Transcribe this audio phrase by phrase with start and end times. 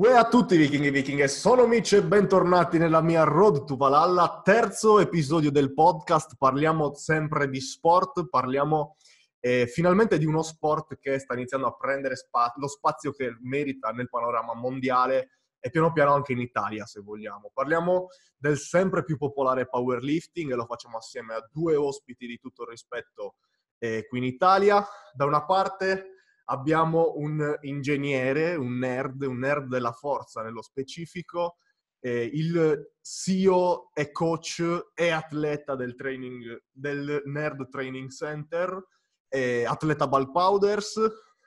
[0.00, 4.40] Uè a tutti vichinghi e vichinghe, sono Mitch e bentornati nella mia Road to Valhalla,
[4.42, 8.96] terzo episodio del podcast, parliamo sempre di sport, parliamo
[9.40, 13.90] eh, finalmente di uno sport che sta iniziando a prendere spa- lo spazio che merita
[13.90, 17.50] nel panorama mondiale e piano piano anche in Italia se vogliamo.
[17.52, 18.06] Parliamo
[18.38, 22.68] del sempre più popolare powerlifting e lo facciamo assieme a due ospiti di tutto il
[22.70, 23.34] rispetto
[23.76, 24.82] eh, qui in Italia.
[25.12, 26.19] Da una parte
[26.50, 31.56] abbiamo un ingegnere, un nerd, un nerd della forza nello specifico,
[32.00, 38.82] eh, il CEO e coach e atleta del, training, del Nerd Training Center,
[39.28, 41.00] eh, atleta Ball Powders.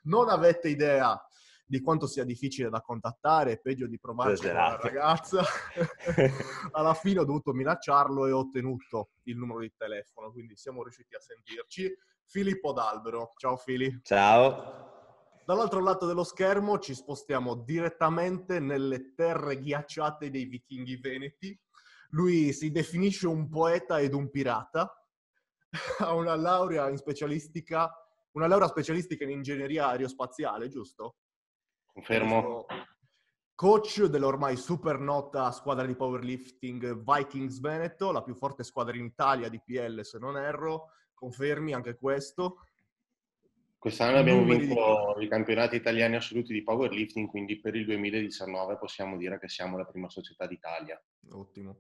[0.04, 1.20] Non avete idea
[1.66, 5.44] di quanto sia difficile da contattare, peggio di provare con una ragazza.
[6.72, 11.16] Alla fine ho dovuto minacciarlo e ho ottenuto il numero di telefono, quindi siamo riusciti
[11.16, 11.92] a sentirci.
[12.26, 13.34] Filippo D'Albero.
[13.38, 14.00] Ciao Fili.
[14.04, 14.93] Ciao.
[15.46, 21.60] Dall'altro lato dello schermo ci spostiamo direttamente nelle terre ghiacciate dei vichinghi veneti.
[22.12, 24.98] Lui si definisce un poeta ed un pirata.
[25.98, 27.92] Ha una laurea in specialistica,
[28.34, 31.16] una laurea specialistica in ingegneria aerospaziale, giusto?
[31.92, 32.66] Confermo.
[33.56, 39.50] Coach dell'ormai super nota squadra di powerlifting Vikings Veneto, la più forte squadra in Italia
[39.50, 40.92] di PL se non erro.
[41.14, 42.60] Confermi anche questo?
[43.84, 49.38] Quest'anno abbiamo vinto i campionati italiani assoluti di powerlifting, quindi per il 2019 possiamo dire
[49.38, 50.98] che siamo la prima società d'Italia.
[51.32, 51.80] Ottimo.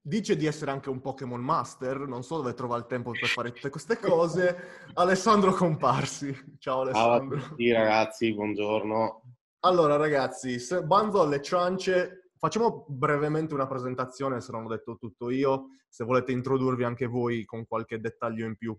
[0.00, 3.52] Dice di essere anche un Pokémon Master, non so dove trova il tempo per fare
[3.52, 4.56] tutte queste cose.
[4.94, 6.34] Alessandro Comparsi.
[6.58, 7.36] Ciao Alessandro.
[7.36, 9.22] Ciao a tutti ragazzi, buongiorno.
[9.60, 10.56] Allora ragazzi,
[10.86, 16.32] bando alle ciance, facciamo brevemente una presentazione, se non ho detto tutto io, se volete
[16.32, 18.74] introdurvi anche voi con qualche dettaglio in più.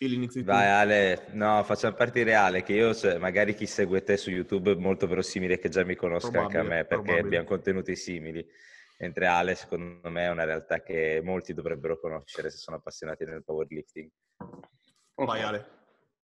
[0.00, 4.30] Inizi Vai Ale, no, facciamo partire Ale, che io, cioè, magari chi segue te su
[4.30, 7.26] YouTube è molto verosimile che già mi conosca probabile, anche a me, perché probabile.
[7.26, 8.46] abbiamo contenuti simili.
[9.00, 13.42] Mentre Ale, secondo me, è una realtà che molti dovrebbero conoscere se sono appassionati nel
[13.44, 14.08] powerlifting.
[15.14, 15.76] Vai Ale.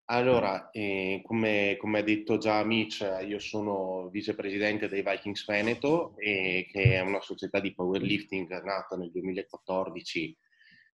[0.07, 6.69] Allora, eh, come, come, ha detto già Mitch, io sono vicepresidente dei Vikings Veneto, eh,
[6.71, 10.37] che è una società di powerlifting nata nel 2014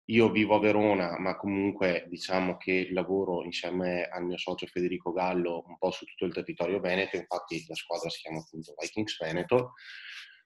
[0.06, 5.64] io vivo a Verona, ma comunque diciamo che lavoro insieme al mio socio Federico Gallo
[5.68, 9.74] un po' su tutto il territorio veneto, infatti la squadra si chiama appunto Vikings Veneto.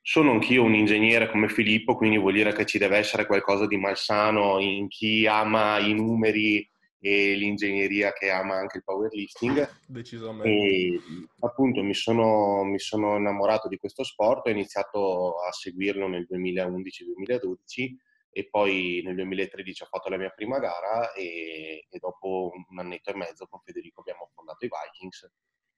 [0.01, 3.75] Sono anch'io un ingegnere come Filippo, quindi vuol dire che ci deve essere qualcosa di
[3.75, 6.67] malsano in chi ama i numeri
[7.01, 9.69] e l'ingegneria che ama anche il powerlifting.
[9.87, 10.49] Decisamente.
[10.49, 10.99] E
[11.41, 18.07] appunto mi sono, mi sono innamorato di questo sport, ho iniziato a seguirlo nel 2011-2012
[18.31, 23.09] e poi nel 2013 ho fatto la mia prima gara e, e, dopo un annetto
[23.09, 25.31] e mezzo con Federico abbiamo fondato i Vikings.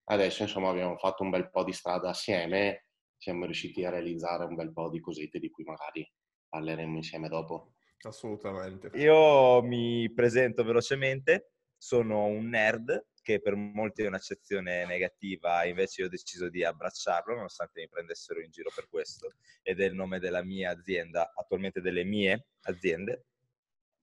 [0.06, 4.56] Adesso insomma abbiamo fatto un bel po' di strada assieme, siamo riusciti a realizzare un
[4.56, 6.10] bel po' di cosette di cui magari
[6.50, 7.74] parleremo insieme dopo.
[8.02, 8.90] Assolutamente.
[8.96, 16.08] Io mi presento velocemente, sono un nerd, che per molti è un'accezione negativa, invece io
[16.08, 20.20] ho deciso di abbracciarlo, nonostante mi prendessero in giro per questo, ed è il nome
[20.20, 23.26] della mia azienda, attualmente delle mie aziende.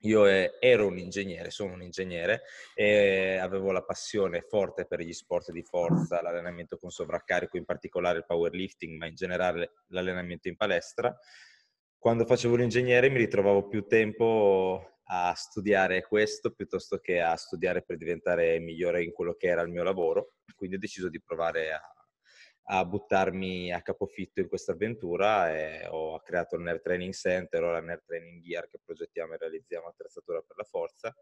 [0.03, 2.43] Io ero un ingegnere, sono un ingegnere
[2.73, 8.19] e avevo la passione forte per gli sport di forza, l'allenamento con sovraccarico, in particolare
[8.19, 11.19] il powerlifting, ma in generale l'allenamento in palestra.
[11.99, 17.96] Quando facevo l'ingegnere mi ritrovavo più tempo a studiare questo piuttosto che a studiare per
[17.96, 20.34] diventare migliore in quello che era il mio lavoro.
[20.54, 21.80] Quindi ho deciso di provare a,
[22.70, 27.70] a buttarmi a capofitto in questa avventura e ho creato il Nerd Training Center, o
[27.70, 31.14] la Nerd Training Gear che progettiamo e realizziamo attrezzatura per la forza.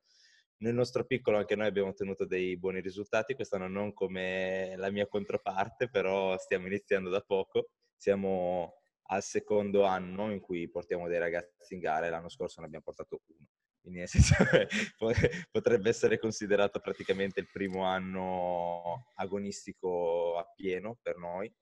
[0.59, 5.07] Nel nostro piccolo anche noi abbiamo ottenuto dei buoni risultati, quest'anno non come la mia
[5.07, 7.69] controparte, però stiamo iniziando da poco.
[7.95, 12.67] Siamo al secondo anno in cui portiamo dei ragazzi in gara e l'anno scorso ne
[12.67, 13.47] abbiamo portato uno.
[13.87, 14.35] Quindi nel senso
[15.53, 21.55] potrebbe essere considerato praticamente il primo anno agonistico a pieno per noi.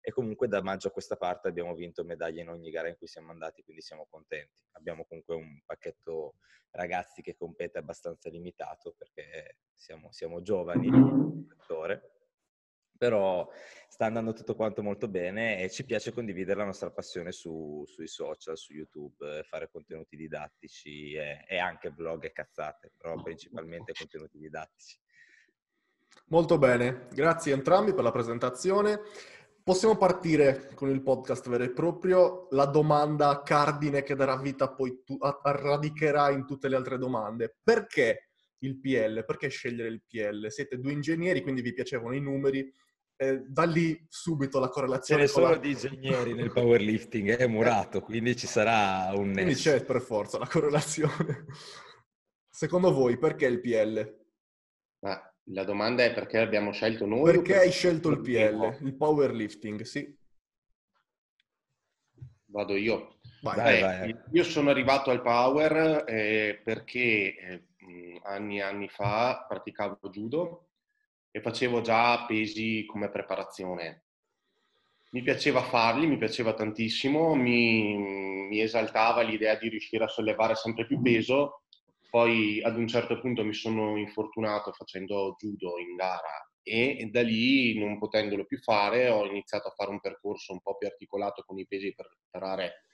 [0.00, 3.08] e comunque da maggio a questa parte abbiamo vinto medaglie in ogni gara in cui
[3.08, 4.64] siamo andati, quindi siamo contenti.
[4.70, 6.36] Abbiamo comunque un pacchetto
[6.70, 10.88] ragazzi che compete abbastanza limitato perché siamo, siamo giovani
[11.46, 12.21] settore
[13.02, 13.50] però
[13.88, 18.06] sta andando tutto quanto molto bene e ci piace condividere la nostra passione su, sui
[18.06, 24.38] social, su YouTube, fare contenuti didattici e, e anche vlog e cazzate, però principalmente contenuti
[24.38, 24.96] didattici.
[26.26, 29.00] Molto bene, grazie a entrambi per la presentazione.
[29.64, 35.02] Possiamo partire con il podcast vero e proprio, la domanda cardine che darà vita poi,
[35.04, 37.56] tu, radicherà in tutte le altre domande.
[37.60, 38.28] Perché
[38.62, 39.24] il PL?
[39.24, 40.48] Perché scegliere il PL?
[40.48, 42.72] Siete due ingegneri, quindi vi piacevano i numeri,
[43.22, 45.26] eh, da lì subito la correlazione.
[45.26, 45.58] Ce ne sono la...
[45.58, 49.42] di ingegneri nel powerlifting, è murato, quindi ci sarà un nesso.
[49.42, 51.46] Quindi c'è per forza la correlazione.
[52.50, 54.20] Secondo voi perché il PL?
[55.00, 57.32] Ma la domanda è perché abbiamo scelto noi?
[57.32, 60.18] Perché hai scelto il PL, il powerlifting, sì.
[62.46, 63.18] Vado io.
[63.40, 64.16] Vai, vai, vai.
[64.32, 70.71] Io sono arrivato al power eh, perché eh, anni e anni fa praticavo judo
[71.32, 74.04] e facevo già pesi come preparazione.
[75.10, 80.86] Mi piaceva farli, mi piaceva tantissimo, mi, mi esaltava l'idea di riuscire a sollevare sempre
[80.86, 81.62] più peso.
[82.08, 87.78] Poi ad un certo punto mi sono infortunato facendo judo in gara e da lì,
[87.78, 91.58] non potendolo più fare, ho iniziato a fare un percorso un po' più articolato con
[91.58, 92.84] i pesi per recuperare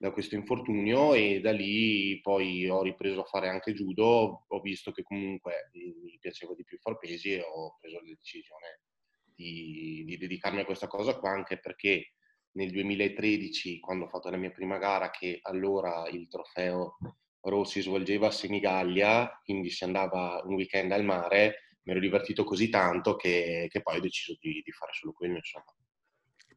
[0.00, 4.92] da questo infortunio e da lì poi ho ripreso a fare anche judo, ho visto
[4.92, 8.80] che comunque mi piaceva di più far pesi e ho preso la decisione
[9.22, 12.14] di, di dedicarmi a questa cosa qua anche perché
[12.52, 16.96] nel 2013 quando ho fatto la mia prima gara che allora il trofeo
[17.40, 22.70] Rossi svolgeva a Senigallia, quindi si andava un weekend al mare, mi ero divertito così
[22.70, 25.74] tanto che, che poi ho deciso di, di fare solo quello insomma.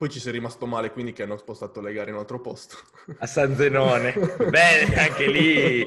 [0.03, 2.75] Poi ci sei rimasto male, quindi che hanno spostato le gare in un altro posto.
[3.19, 4.11] A San Zenone.
[4.51, 5.85] Bene, anche lì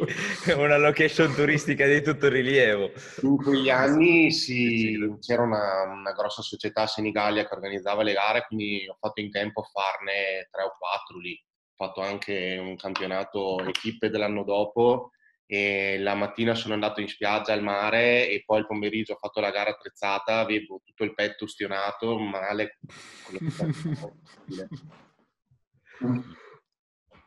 [0.57, 2.93] una location turistica di tutto rilievo.
[3.21, 8.47] In quegli anni sì, c'era una, una, grossa società a Senigallia che organizzava le gare,
[8.47, 11.39] quindi ho fatto in tempo a farne tre o quattro lì.
[11.77, 15.11] Ho fatto anche un campionato equipe dell'anno dopo
[15.46, 19.40] e la mattina sono andato in spiaggia al mare e poi il pomeriggio ho fatto
[19.40, 22.78] la gara attrezzata, avevo tutto il petto ustionato, male.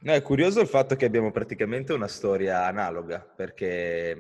[0.02, 4.16] No, è curioso il fatto che abbiamo praticamente una storia analoga, perché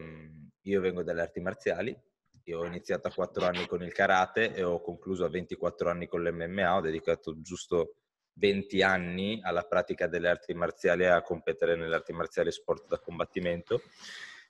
[0.61, 1.97] io vengo dalle arti marziali,
[2.43, 6.07] io ho iniziato a 4 anni con il karate e ho concluso a 24 anni
[6.07, 7.98] con l'MMA, ho dedicato giusto
[8.39, 12.99] 20 anni alla pratica delle arti marziali e a competere nelle arti marziali sport da
[12.99, 13.81] combattimento.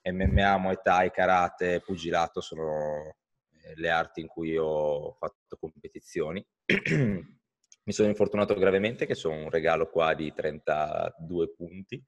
[0.04, 3.16] MMA, Muay Thai, Karate, Pugilato sono
[3.64, 6.46] eh, le arti in cui ho fatto competizioni.
[7.84, 12.02] Mi sono infortunato gravemente, che sono un regalo qua di 32 punti.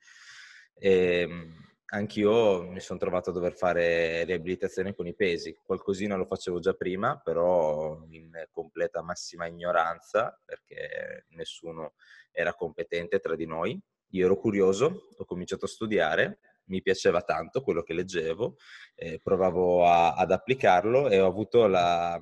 [0.76, 5.58] E, ehm, anch'io mi sono trovato a dover fare riabilitazione con i pesi.
[5.64, 11.94] Qualcosina lo facevo già prima, però in completa massima ignoranza, perché nessuno
[12.32, 13.80] era competente tra di noi.
[14.14, 18.56] Io ero curioso, ho cominciato a studiare, mi piaceva tanto quello che leggevo,
[18.96, 22.20] eh, provavo a, ad applicarlo e ho avuto la,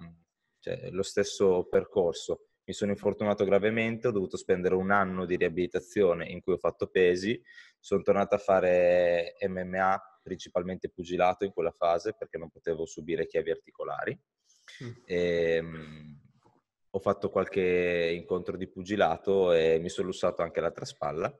[0.60, 6.28] cioè, lo stesso percorso mi sono infortunato gravemente, ho dovuto spendere un anno di riabilitazione
[6.28, 7.42] in cui ho fatto pesi,
[7.80, 13.50] sono tornato a fare MMA, principalmente pugilato in quella fase perché non potevo subire chiavi
[13.50, 14.20] articolari.
[14.84, 14.92] Mm.
[15.04, 16.20] E, ehm,
[16.92, 21.36] ho fatto qualche incontro di pugilato e mi sono lussato anche l'altra spalla,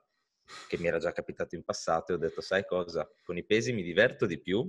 [0.68, 3.72] che mi era già capitato in passato, e ho detto, sai cosa, con i pesi
[3.72, 4.68] mi diverto di più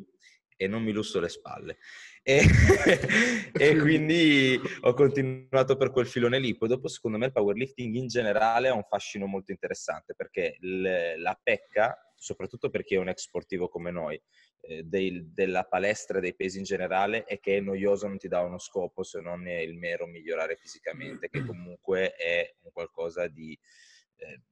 [0.60, 1.78] e non mi lusso le spalle.
[2.22, 2.42] E,
[3.58, 6.54] e, quindi ho continuato per quel filone lì.
[6.54, 11.14] Poi dopo, secondo me, il powerlifting in generale ha un fascino molto interessante perché l-
[11.16, 14.20] la pecca, soprattutto per chi è un ex sportivo come noi,
[14.60, 18.42] eh, dei, della palestra, dei pesi in generale, è che è noioso, non ti dà
[18.42, 23.58] uno scopo se non è il mero migliorare fisicamente, che comunque è un qualcosa di...
[24.16, 24.42] Eh,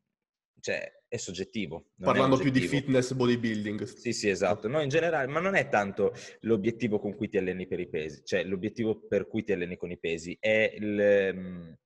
[0.60, 1.92] cioè, è soggettivo.
[1.98, 3.82] Parlando più di fitness bodybuilding.
[3.84, 4.68] Sì, sì, esatto.
[4.68, 8.22] No, in generale, ma non è tanto l'obiettivo con cui ti alleni per i pesi,
[8.24, 11.76] cioè l'obiettivo per cui ti alleni con i pesi, è il, ehm,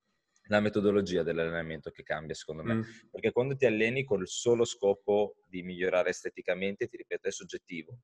[0.48, 2.74] la metodologia dell'allenamento che cambia, secondo me.
[2.74, 2.82] Mm.
[3.10, 7.98] Perché quando ti alleni con il solo scopo di migliorare esteticamente, ti ripeto, è soggettivo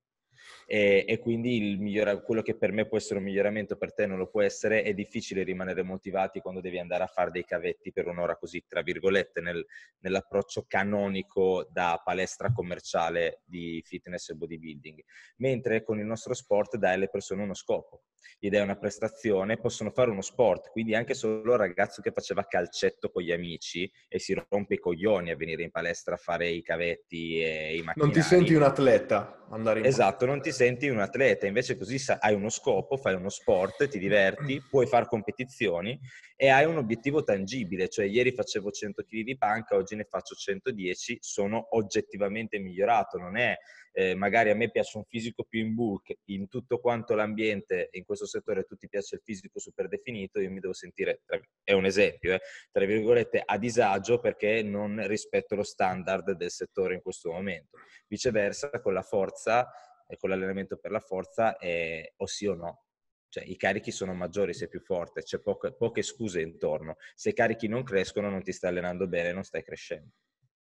[0.67, 4.19] e, e quindi migliora- quello che per me può essere un miglioramento per te non
[4.19, 8.07] lo può essere, è difficile rimanere motivati quando devi andare a fare dei cavetti per
[8.07, 9.65] un'ora così, tra virgolette, nel,
[10.01, 15.03] nell'approccio canonico da palestra commerciale di fitness e bodybuilding,
[15.37, 18.03] mentre con il nostro sport dai alle persone uno scopo
[18.39, 20.71] gli dai una prestazione, possono fare uno sport.
[20.71, 24.79] Quindi anche solo il ragazzo che faceva calcetto con gli amici e si rompe i
[24.79, 28.01] coglioni a venire in palestra a fare i cavetti e i macchinari.
[28.01, 31.47] Non ti senti un atleta andare in Esatto, non ti senti un atleta.
[31.47, 35.99] Invece così hai uno scopo, fai uno sport, ti diverti, puoi fare competizioni
[36.37, 37.89] e hai un obiettivo tangibile.
[37.89, 43.19] Cioè ieri facevo 100 kg di panca, oggi ne faccio 110, sono oggettivamente migliorato.
[43.19, 43.57] Non è
[43.93, 48.05] eh, magari a me piace un fisico più in bulk, in tutto quanto l'ambiente, in
[48.09, 51.21] questo settore a tutti piace il fisico super definito, io mi devo sentire,
[51.63, 52.41] è un esempio, eh,
[52.73, 57.77] tra virgolette, a disagio perché non rispetto lo standard del settore in questo momento.
[58.07, 59.71] Viceversa, con la forza
[60.07, 62.85] e con l'allenamento per la forza è o sì o no.
[63.29, 66.97] Cioè i carichi sono maggiori, sei più forte, c'è poche, poche scuse intorno.
[67.15, 70.15] Se i carichi non crescono non ti stai allenando bene, non stai crescendo.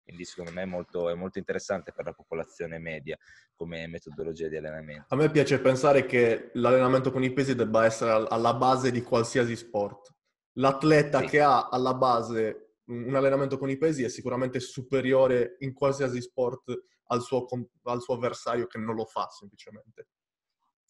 [0.10, 3.16] Quindi secondo me è molto, è molto, interessante per la popolazione media
[3.54, 5.14] come metodologia di allenamento.
[5.14, 9.56] A me piace pensare che l'allenamento con i pesi debba essere alla base di qualsiasi
[9.56, 10.16] sport.
[10.54, 11.28] L'atleta sì.
[11.28, 16.86] che ha alla base un allenamento con i pesi è sicuramente superiore in qualsiasi sport
[17.12, 17.46] al suo,
[17.84, 20.08] al suo avversario che non lo fa semplicemente.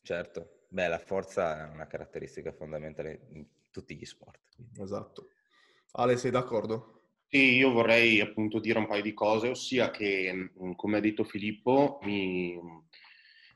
[0.02, 4.40] Certo, beh, la forza è una caratteristica fondamentale in tutti gli sport.
[4.78, 5.28] Esatto.
[5.92, 6.99] Ale, sei d'accordo?
[7.32, 12.00] Sì, io vorrei appunto dire un paio di cose, ossia che, come ha detto Filippo,
[12.02, 12.60] mi,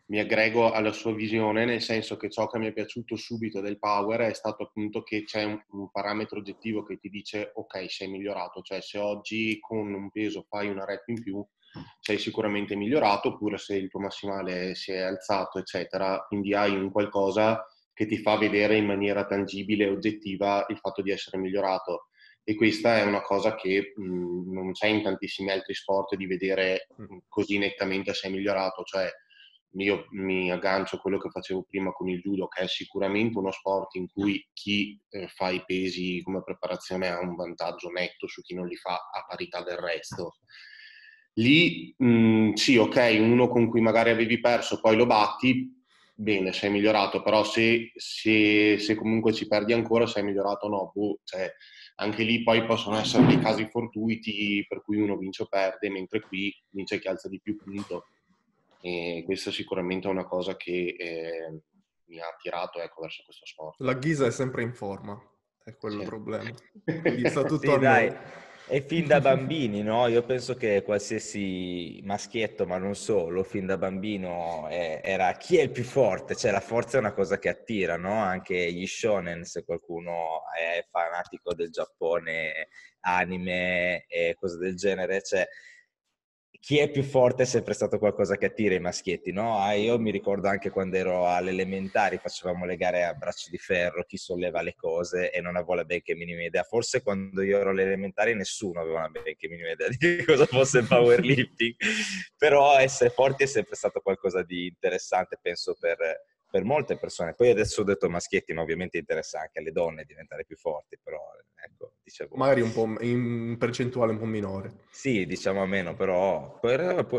[0.09, 3.79] mi aggrego alla sua visione, nel senso che ciò che mi è piaciuto subito del
[3.79, 8.09] power è stato appunto che c'è un, un, parametro oggettivo che ti dice ok, sei
[8.09, 11.43] migliorato, cioè se oggi con un peso fai una rep in più,
[11.99, 16.91] sei sicuramente migliorato, oppure se il tuo massimale si è alzato, eccetera, quindi hai un
[16.91, 22.09] qualcosa che ti fa vedere in maniera tangibile e oggettiva il fatto di essere migliorato
[22.43, 26.87] e questa è una cosa che mh, non c'è in tantissimi altri sport di vedere
[26.95, 29.09] mh, così nettamente se è migliorato, cioè
[29.75, 33.51] io mi aggancio a quello che facevo prima con il judo, che è sicuramente uno
[33.51, 38.41] sport in cui chi eh, fa i pesi come preparazione ha un vantaggio netto su
[38.41, 40.35] chi non li fa a parità del resto.
[41.37, 45.81] Lì mh, sì, ok, uno con cui magari avevi perso, poi lo batti,
[46.13, 50.91] bene, sei migliorato, però se, se, se comunque ci perdi ancora, sei migliorato o no,
[50.93, 51.51] boh, cioè,
[51.95, 56.21] anche lì poi possono essere dei casi fortuiti per cui uno vince o perde, mentre
[56.21, 58.07] qui vince chi alza di più punto.
[58.81, 61.61] E questa sicuramente è una cosa che eh,
[62.05, 63.79] mi ha attirato ecco, verso questo sport.
[63.79, 65.17] La ghisa è sempre in forma,
[65.63, 66.01] è quello sì.
[66.01, 66.51] il problema.
[66.83, 68.17] Gli sta tutto sì, a dai.
[68.65, 70.07] E fin da bambini, no?
[70.07, 75.63] Io penso che qualsiasi maschietto, ma non solo, fin da bambino è, era chi è
[75.63, 78.13] il più forte, cioè la forza è una cosa che attira, no?
[78.13, 82.69] Anche gli shonen, se qualcuno è fanatico del Giappone,
[83.01, 85.45] anime e cose del genere, cioè
[86.63, 89.59] chi è più forte è sempre stato qualcosa che attira i maschietti, no?
[89.59, 93.57] Ah, io mi ricordo anche quando ero alle elementari, facevamo le gare a braccio di
[93.57, 96.63] ferro, chi solleva le cose e non avevo la benché minima idea.
[96.63, 100.79] Forse quando io ero alle elementari nessuno aveva una benché minima idea di cosa fosse
[100.79, 101.75] il powerlifting,
[102.37, 105.97] però essere forti è sempre stato qualcosa di interessante, penso, per,
[106.53, 107.33] per molte persone.
[107.33, 111.19] Poi adesso ho detto maschietti, ma ovviamente interessa anche alle donne diventare più forti, però
[111.55, 112.35] ecco, dicevo...
[112.35, 114.81] Magari un po' in percentuale un po' minore.
[114.91, 116.59] Sì, diciamo a meno, però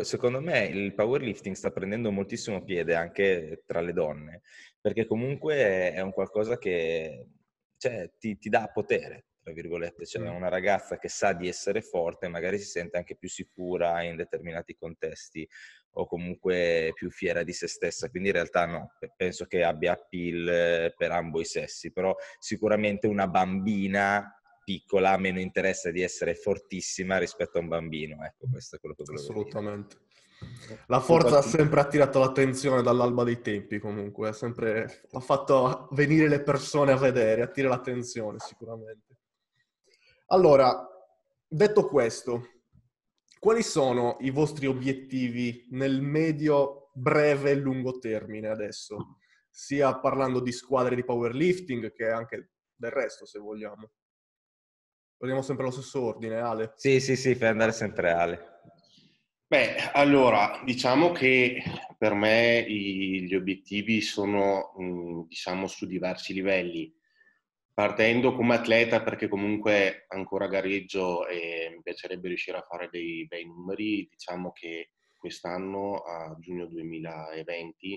[0.03, 4.43] secondo me il powerlifting sta prendendo moltissimo piede anche tra le donne,
[4.81, 7.27] perché comunque è un qualcosa che
[7.77, 12.29] cioè, ti, ti dà potere, tra virgolette, cioè una ragazza che sa di essere forte
[12.29, 15.47] magari si sente anche più sicura in determinati contesti
[15.97, 20.49] o comunque più fiera di se stessa, quindi in realtà no, penso che abbia appeal
[20.49, 24.35] eh, per ambo i sessi, però sicuramente una bambina
[24.65, 28.95] piccola ha meno interesse di essere fortissima rispetto a un bambino, ecco questo è quello
[28.95, 29.97] che volevo Assolutamente.
[29.97, 30.83] Dire.
[30.87, 36.29] La forza ha sempre attirato l'attenzione dall'alba dei tempi, comunque, ha sempre ha fatto venire
[36.29, 39.14] le persone a vedere, attira l'attenzione sicuramente.
[40.29, 40.89] Allora,
[41.47, 42.49] detto questo,
[43.39, 49.19] quali sono i vostri obiettivi nel medio, breve e lungo termine adesso?
[49.51, 53.91] Sia parlando di squadre di powerlifting che anche del resto, se vogliamo.
[55.17, 56.73] Prendiamo sempre lo stesso ordine, Ale.
[56.77, 58.61] Sì, sì, sì, fai andare sempre Ale.
[59.47, 61.63] Beh, allora, diciamo che
[61.99, 64.73] per me gli obiettivi sono,
[65.29, 66.93] diciamo, su diversi livelli
[67.75, 73.45] partendo come atleta perché comunque ancora gareggio e mi piacerebbe riuscire a fare dei bei
[73.45, 77.89] numeri, diciamo che quest'anno a giugno 2020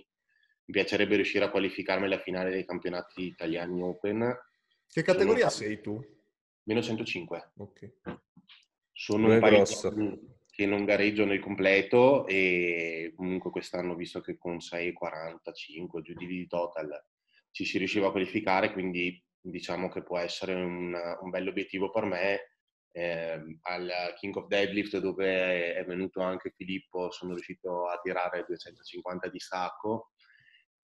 [0.65, 4.35] mi piacerebbe riuscire a qualificarmi alla finale dei campionati italiani Open.
[4.87, 5.67] Che categoria Sono...
[5.69, 6.03] sei tu?
[6.63, 7.51] Meno 105.
[7.57, 7.91] Ok.
[8.91, 9.63] Sono un paio
[10.49, 16.89] che non gareggio nel completo e comunque quest'anno visto che con 6,45 giù di total
[17.51, 22.05] ci si riusciva a qualificare, quindi diciamo che può essere un, un bello obiettivo per
[22.05, 22.51] me.
[22.91, 29.29] Eh, al King of Deadlift dove è venuto anche Filippo sono riuscito a tirare 250
[29.29, 30.11] di sacco.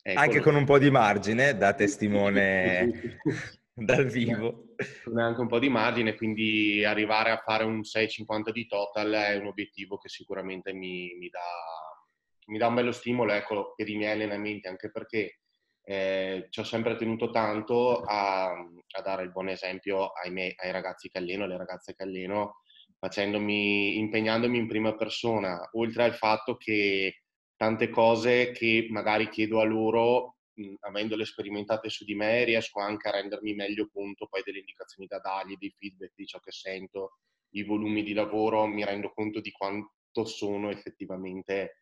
[0.01, 3.19] Ecco, anche con un po' di margine, da testimone
[3.73, 4.75] dal vivo.
[5.03, 9.35] Con anche un po' di margine, quindi arrivare a fare un 6,50 di total è
[9.37, 11.39] un obiettivo che sicuramente mi, mi, dà,
[12.47, 15.39] mi dà un bello stimolo ecco, per i miei allenamenti, anche perché
[15.85, 20.71] eh, ci ho sempre tenuto tanto a, a, dare il buon esempio ai, miei, ai
[20.71, 22.61] ragazzi che alleno, alle ragazze che alleno,
[22.99, 27.23] facendomi, impegnandomi in prima persona, oltre al fatto che
[27.55, 33.09] tante cose che magari chiedo a loro mh, avendole sperimentate su di me, riesco anche
[33.09, 37.17] a rendermi meglio conto poi delle indicazioni da dargli, dei feedback di ciò che sento,
[37.55, 41.79] i volumi di lavoro, mi rendo conto di quanto sono effettivamente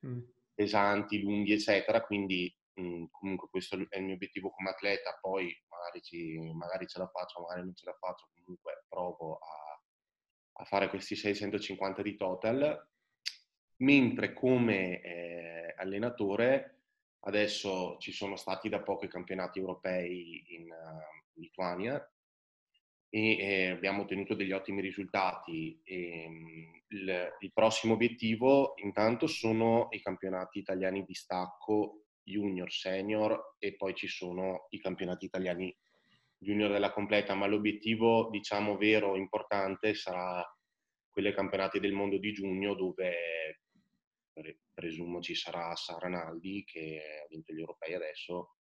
[0.54, 2.02] pesanti, lunghi, eccetera.
[2.02, 7.00] Quindi mh, comunque questo è il mio obiettivo come atleta, poi magari, ci, magari ce
[7.00, 12.16] la faccio, magari non ce la faccio, comunque provo a, a fare questi 650 di
[12.16, 12.90] total.
[13.78, 16.82] Mentre come eh, allenatore
[17.22, 22.04] adesso ci sono stati da poco i campionati europei in uh, Lituania
[23.10, 25.80] e eh, abbiamo ottenuto degli ottimi risultati.
[25.84, 32.01] E, um, il, il, prossimo obiettivo intanto sono i campionati italiani di stacco
[32.32, 35.76] junior, senior e poi ci sono i campionati italiani
[36.38, 40.44] junior della completa, ma l'obiettivo diciamo vero, importante sarà
[41.10, 43.60] quelli campionati del mondo di giugno dove
[44.74, 48.56] presumo ci sarà Sara Naldi che ha vinto gli europei adesso.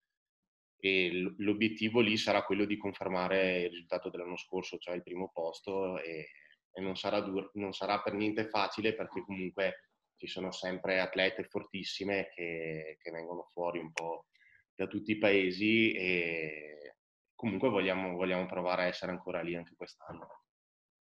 [0.80, 6.00] E l'obiettivo lì sarà quello di confermare il risultato dell'anno scorso, cioè il primo posto
[6.00, 6.30] e,
[6.72, 9.91] e non, sarà dur- non sarà per niente facile perché comunque
[10.22, 14.28] ci sono sempre atlete fortissime che, che vengono fuori un po'
[14.75, 16.98] da tutti i paesi e
[17.34, 20.44] comunque vogliamo, vogliamo provare a essere ancora lì anche quest'anno.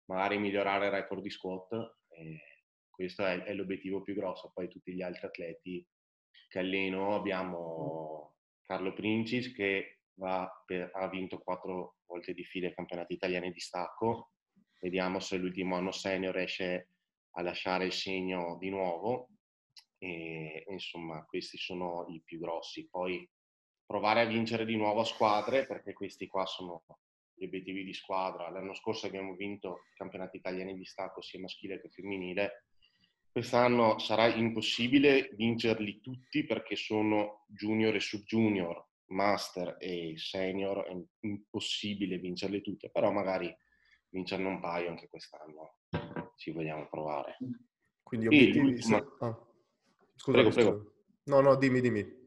[0.06, 1.98] Magari migliorare il record di squat,
[2.90, 4.52] questo è, è, l'obiettivo più grosso.
[4.54, 5.86] Poi tutti gli altri atleti
[6.48, 10.00] che alleno abbiamo Carlo Princis che
[10.66, 14.32] per, ha vinto quattro volte di fila i campionati italiani di stacco.
[14.80, 16.88] Vediamo se l'ultimo anno senior riesce
[17.32, 19.30] a lasciare il segno di nuovo.
[19.98, 22.88] E, insomma, questi sono i più grossi.
[22.90, 23.28] Poi
[23.86, 26.84] provare a vincere di nuovo a squadre, perché questi qua sono
[27.34, 28.50] gli obiettivi di squadra.
[28.50, 32.66] L'anno scorso abbiamo vinto i campionati italiani di stacco sia maschile che femminile.
[33.32, 40.96] Quest'anno sarà impossibile vincerli tutti perché sono junior e sub junior, master e senior, è
[41.22, 43.56] impossibile vincerli tutti, però magari
[44.10, 45.78] vincerne un paio anche quest'anno
[46.40, 47.38] ci vogliamo provare.
[48.02, 48.80] Quindi obiettivi...
[49.20, 49.38] Ah.
[50.16, 50.92] Scusa, prego, prego.
[51.26, 52.18] No, no, dimmi, dimmi.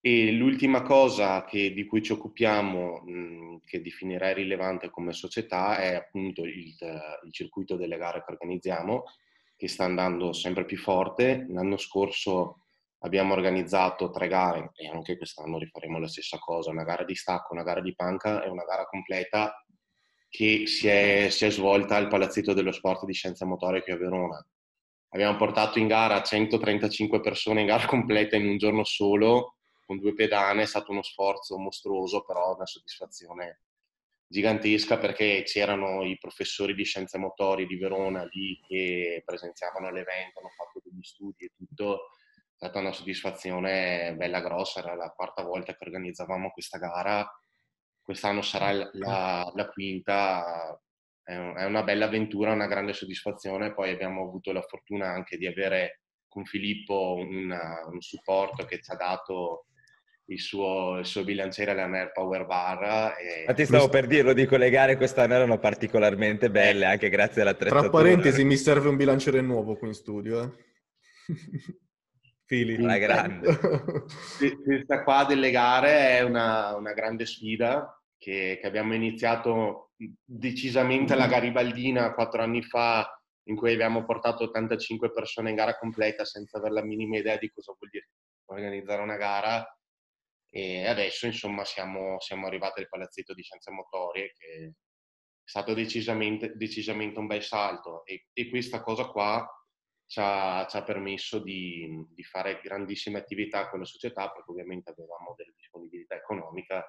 [0.00, 5.94] E l'ultima cosa che, di cui ci occupiamo, mh, che definirei rilevante come società, è
[5.94, 9.02] appunto il, il, circuito delle gare che organizziamo,
[9.56, 11.44] che sta andando sempre più forte.
[11.48, 12.60] L'anno scorso
[13.00, 17.54] abbiamo organizzato tre gare e anche quest'anno rifaremo la stessa cosa, una gara di stacco,
[17.54, 19.64] una gara di panca e una gara completa
[20.28, 24.46] che si è, si è svolta al Palazzetto dello Sport di Scienza Motoria a Verona.
[25.10, 30.12] Abbiamo portato in gara 135 persone in gara completa in un giorno solo, con due
[30.12, 33.62] pedane, è stato uno sforzo mostruoso, però una soddisfazione
[34.30, 40.50] gigantesca perché c'erano i professori di scienze motorie di Verona lì che presenziavano l'evento, hanno
[40.50, 42.08] fatto degli studi e tutto.
[42.58, 47.26] È stata una soddisfazione bella grossa, era la quarta volta che organizzavamo questa gara
[48.08, 50.80] quest'anno sarà la, la quinta,
[51.22, 53.74] è, una bella avventura, una grande soddisfazione.
[53.74, 58.90] Poi abbiamo avuto la fortuna anche di avere con Filippo una, un supporto che ci
[58.92, 59.66] ha dato
[60.30, 63.14] il suo, il suo bilanciere, la Nair Power Bar.
[63.18, 63.44] E...
[63.46, 66.88] Ma ti stavo per dirlo, dico, le gare quest'anno erano particolarmente belle, eh.
[66.92, 67.90] anche grazie all'attrezzatura.
[67.90, 70.42] Tra parentesi, mi serve un bilanciere nuovo qui in studio.
[70.42, 70.50] Eh.
[72.46, 72.80] Fili.
[72.80, 73.58] La grande.
[74.64, 81.26] Questa qua delle gare è una, una grande sfida che, che abbiamo iniziato decisamente la
[81.26, 83.10] Garibaldina quattro anni fa,
[83.44, 87.50] in cui abbiamo portato 85 persone in gara completa senza avere la minima idea di
[87.50, 88.10] cosa vuol dire
[88.46, 89.66] organizzare una gara.
[90.50, 94.70] E adesso, insomma, siamo, siamo arrivati al palazzetto di Scienze Motorie, che è
[95.44, 98.04] stato decisamente, decisamente un bel salto.
[98.04, 99.46] E, e questa cosa qua
[100.06, 104.90] ci ha, ci ha permesso di, di, fare grandissime attività con la società, perché ovviamente
[104.90, 106.82] avevamo della disponibilità economica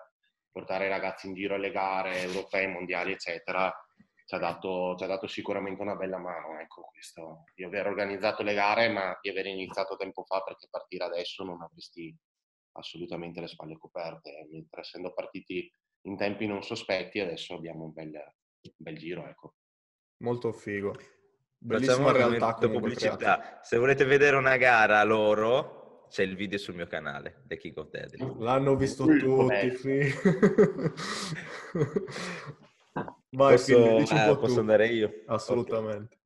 [0.60, 3.74] portare i ragazzi in giro alle gare europee, mondiali, eccetera,
[4.26, 6.60] ci ha dato, ci ha dato sicuramente una bella mano.
[6.60, 11.06] Ecco, questo, di aver organizzato le gare, ma di aver iniziato tempo fa, perché partire
[11.06, 12.16] adesso non avresti
[12.74, 14.48] assolutamente le spalle coperte.
[14.52, 15.72] Mentre essendo partiti
[16.04, 19.26] in tempi non sospetti, adesso abbiamo un bel, un bel giro.
[19.28, 19.56] Ecco.
[20.18, 20.94] Molto figo.
[21.62, 23.60] Bellissima realtà pubblicità.
[23.62, 25.79] Se volete vedere una gara loro,
[26.10, 28.36] c'è il video sul mio canale, The King of Deadly.
[28.40, 30.02] L'hanno visto tutti, sì.
[33.32, 35.24] Vai, posso, eh, posso andare io?
[35.28, 36.16] Assolutamente.
[36.16, 36.18] Okay.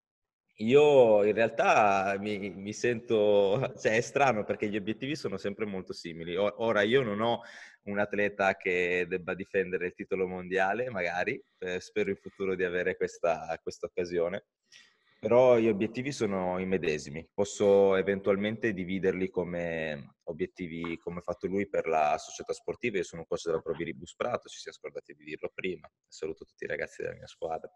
[0.67, 5.93] Io in realtà mi, mi, sento, cioè è strano perché gli obiettivi sono sempre molto
[5.93, 6.35] simili.
[6.37, 7.41] Ora io non ho
[7.83, 12.95] un atleta che debba difendere il titolo mondiale, magari, eh, spero in futuro di avere
[12.95, 14.45] questa, questa occasione
[15.23, 17.25] però gli obiettivi sono i medesimi.
[17.33, 22.97] Posso eventualmente dividerli come obiettivi come ha fatto lui per la società sportiva.
[22.97, 25.89] Io sono un coach della Proviribus Prato, ci si è scordati di dirlo prima.
[26.09, 27.71] Saluto tutti i ragazzi della mia squadra.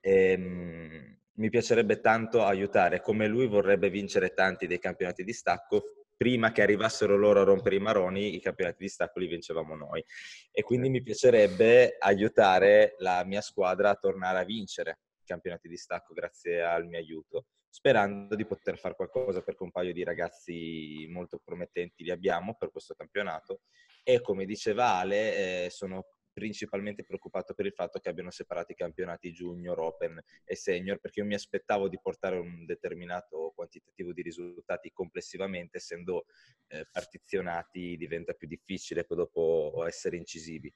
[0.00, 6.06] E, um, mi piacerebbe tanto aiutare, come lui vorrebbe vincere tanti dei campionati di stacco.
[6.16, 10.04] Prima che arrivassero loro a rompere i maroni, i campionati di stacco li vincevamo noi.
[10.50, 14.98] E quindi mi piacerebbe aiutare la mia squadra a tornare a vincere
[15.30, 19.92] campionati di stacco grazie al mio aiuto, sperando di poter fare qualcosa perché un paio
[19.92, 23.60] di ragazzi molto promettenti li abbiamo per questo campionato.
[24.02, 28.76] E come diceva Ale eh, sono principalmente preoccupato per il fatto che abbiano separato i
[28.76, 34.22] campionati junior, open e senior perché io mi aspettavo di portare un determinato quantitativo di
[34.22, 36.24] risultati complessivamente essendo
[36.68, 40.72] eh, partizionati diventa più difficile dopo essere incisivi.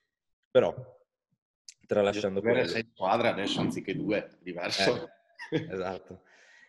[0.50, 0.74] Però
[1.86, 2.66] tralasciando quello.
[2.66, 5.10] Sei squadre adesso anziché due, diverso.
[5.50, 6.22] Eh, esatto.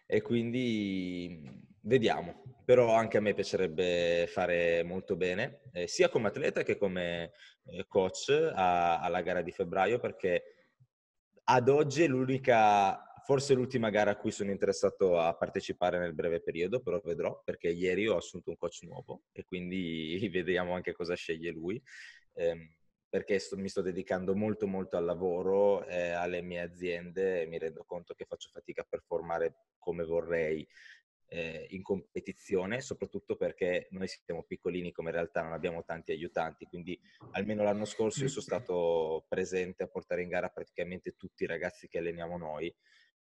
[0.06, 2.44] E quindi vediamo.
[2.66, 7.32] Però anche a me piacerebbe fare molto bene, eh, sia come atleta che come
[7.66, 10.44] eh, coach a, alla gara di febbraio, perché
[11.44, 16.42] ad oggi è l'unica, forse l'ultima gara a cui sono interessato a partecipare nel breve
[16.42, 21.14] periodo, però vedrò, perché ieri ho assunto un coach nuovo e quindi vediamo anche cosa
[21.14, 21.80] sceglie lui.
[22.34, 22.78] Eh,
[23.10, 27.58] perché sto, mi sto dedicando molto molto al lavoro, eh, alle mie aziende e mi
[27.58, 30.68] rendo conto che faccio fatica a performare come vorrei
[31.28, 37.00] eh, in competizione, soprattutto perché noi siamo piccolini come realtà, non abbiamo tanti aiutanti, quindi
[37.32, 41.88] almeno l'anno scorso io sono stato presente a portare in gara praticamente tutti i ragazzi
[41.88, 42.74] che alleniamo noi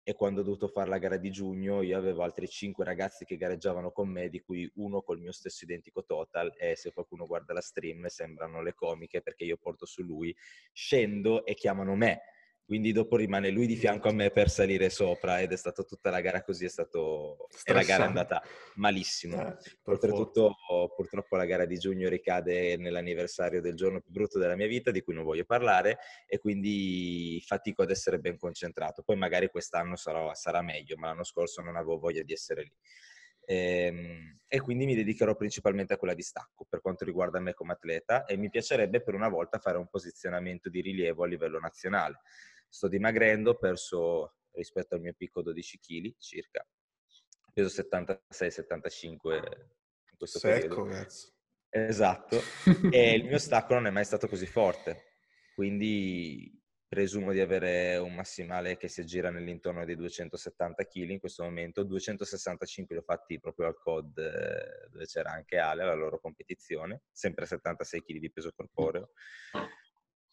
[0.04, 3.38] e quando ho dovuto fare la gara di giugno io avevo altri cinque ragazzi che
[3.38, 7.54] gareggiavano con me, di cui uno col mio stesso identico total e se qualcuno guarda
[7.54, 10.36] la stream sembrano le comiche perché io porto su lui,
[10.72, 12.22] scendo e chiamano me
[12.70, 16.12] quindi dopo rimane lui di fianco a me per salire sopra ed è stata tutta
[16.12, 17.48] la gara così, è stato...
[17.64, 18.44] e la gara è andata
[18.76, 19.42] malissimo.
[19.42, 20.54] Eh, Oltretutto
[20.96, 25.02] purtroppo la gara di giugno ricade nell'anniversario del giorno più brutto della mia vita, di
[25.02, 29.02] cui non voglio parlare, e quindi fatico ad essere ben concentrato.
[29.02, 32.74] Poi magari quest'anno sarà, sarà meglio, ma l'anno scorso non avevo voglia di essere lì.
[33.46, 37.56] E, ehm, e, quindi mi dedicherò principalmente a quella di stacco per quanto riguarda me
[37.56, 41.60] come atleta e mi piacerebbe per una volta fare un posizionamento di rilievo a livello
[41.60, 42.22] nazionale
[42.70, 46.66] sto dimagrendo, ho perso rispetto al mio picco 12 kg circa,
[47.54, 50.84] peso 76-75 in questo Secco, periodo.
[50.86, 51.34] Cazzo.
[51.70, 52.42] Esatto,
[52.92, 55.04] e il mio stacco non è mai stato così forte,
[55.54, 61.44] quindi presumo di avere un massimale che si aggira nell'intorno dei 270 kg in questo
[61.44, 66.20] momento, 265 li ho fatti proprio al COD eh, dove c'era anche Ale alla loro
[66.20, 69.12] competizione, sempre 76 kg di peso corporeo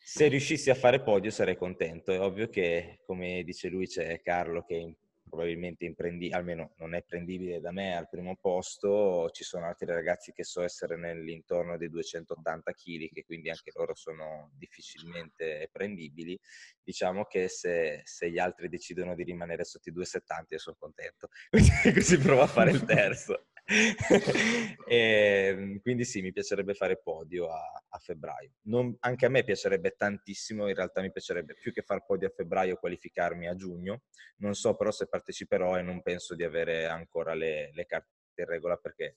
[0.09, 2.12] se riuscissi a fare podio sarei contento.
[2.12, 7.59] È ovvio che, come dice lui, c'è Carlo che probabilmente imprendi, almeno non è prendibile
[7.59, 12.73] da me al primo posto, ci sono altri ragazzi che so essere nell'intorno dei 280
[12.73, 16.38] kg, che quindi anche loro sono difficilmente prendibili.
[16.85, 21.31] Diciamo che se, se gli altri decidono di rimanere sotto i 270 io sono contento,
[21.92, 23.47] così provo a fare il terzo.
[23.66, 28.52] E, ehm, quindi sì, mi piacerebbe fare podio a, a febbraio.
[28.62, 32.33] Non, anche a me piacerebbe tantissimo, in realtà mi piacerebbe più che far podio a
[32.35, 34.02] febbraio qualificarmi a giugno.
[34.37, 38.46] Non so però se parteciperò e non penso di avere ancora le, le carte in
[38.46, 39.16] regola perché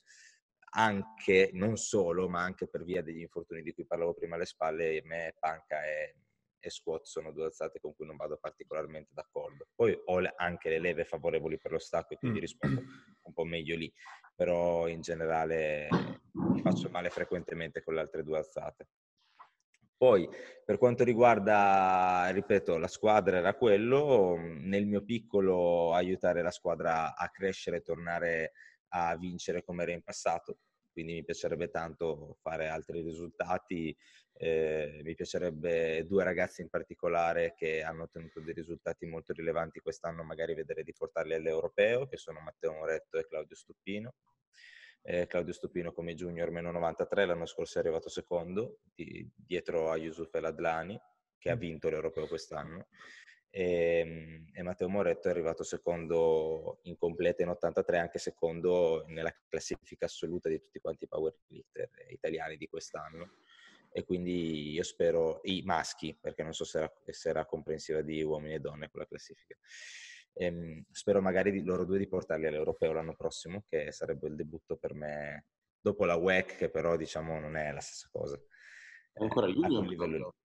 [0.72, 5.02] anche, non solo, ma anche per via degli infortuni di cui parlavo prima alle spalle,
[5.04, 6.16] me, panca e
[6.60, 9.68] e squat sono due alzate con cui non vado particolarmente d'accordo.
[9.76, 12.42] Poi ho anche le leve favorevoli per lo stacco e quindi mm.
[12.42, 12.82] rispondo
[13.24, 13.92] un po' meglio lì,
[14.36, 15.88] però in generale
[16.34, 18.88] mi faccio male frequentemente con le altre due alzate.
[20.00, 20.30] Poi,
[20.64, 27.30] per quanto riguarda, ripeto, la squadra era quello, nel mio piccolo aiutare la squadra a
[27.30, 28.54] crescere e tornare
[28.94, 30.60] a vincere come era in passato,
[31.00, 33.96] quindi mi piacerebbe tanto fare altri risultati.
[34.34, 40.24] Eh, mi piacerebbe due ragazzi in particolare che hanno ottenuto dei risultati molto rilevanti quest'anno,
[40.24, 44.14] magari vedere di portarli all'europeo, che sono Matteo Moretto e Claudio Stupino.
[45.02, 49.96] Eh, Claudio Stupino come junior meno 93, l'anno scorso è arrivato secondo, di, dietro a
[49.96, 51.00] Yusuf El Adlani,
[51.38, 52.88] che ha vinto l'europeo quest'anno
[53.50, 59.34] e, ehm, e, Matteo Moretto è arrivato secondo in completa in 83, anche secondo nella
[59.48, 63.38] classifica assoluta di tutti quanti i powerlifter italiani di quest'anno.
[63.92, 68.22] E quindi io spero, i maschi, perché non so se era, se era comprensiva di
[68.22, 69.56] uomini e donne quella classifica.
[70.34, 74.36] E, ehm, spero magari di, loro due di portarli all'Europeo l'anno prossimo, che sarebbe il
[74.36, 75.46] debutto per me
[75.82, 78.40] dopo la WEC, che però diciamo non è la stessa cosa.
[79.14, 79.88] Ancora eh, junior?
[79.88, 80.36] livello...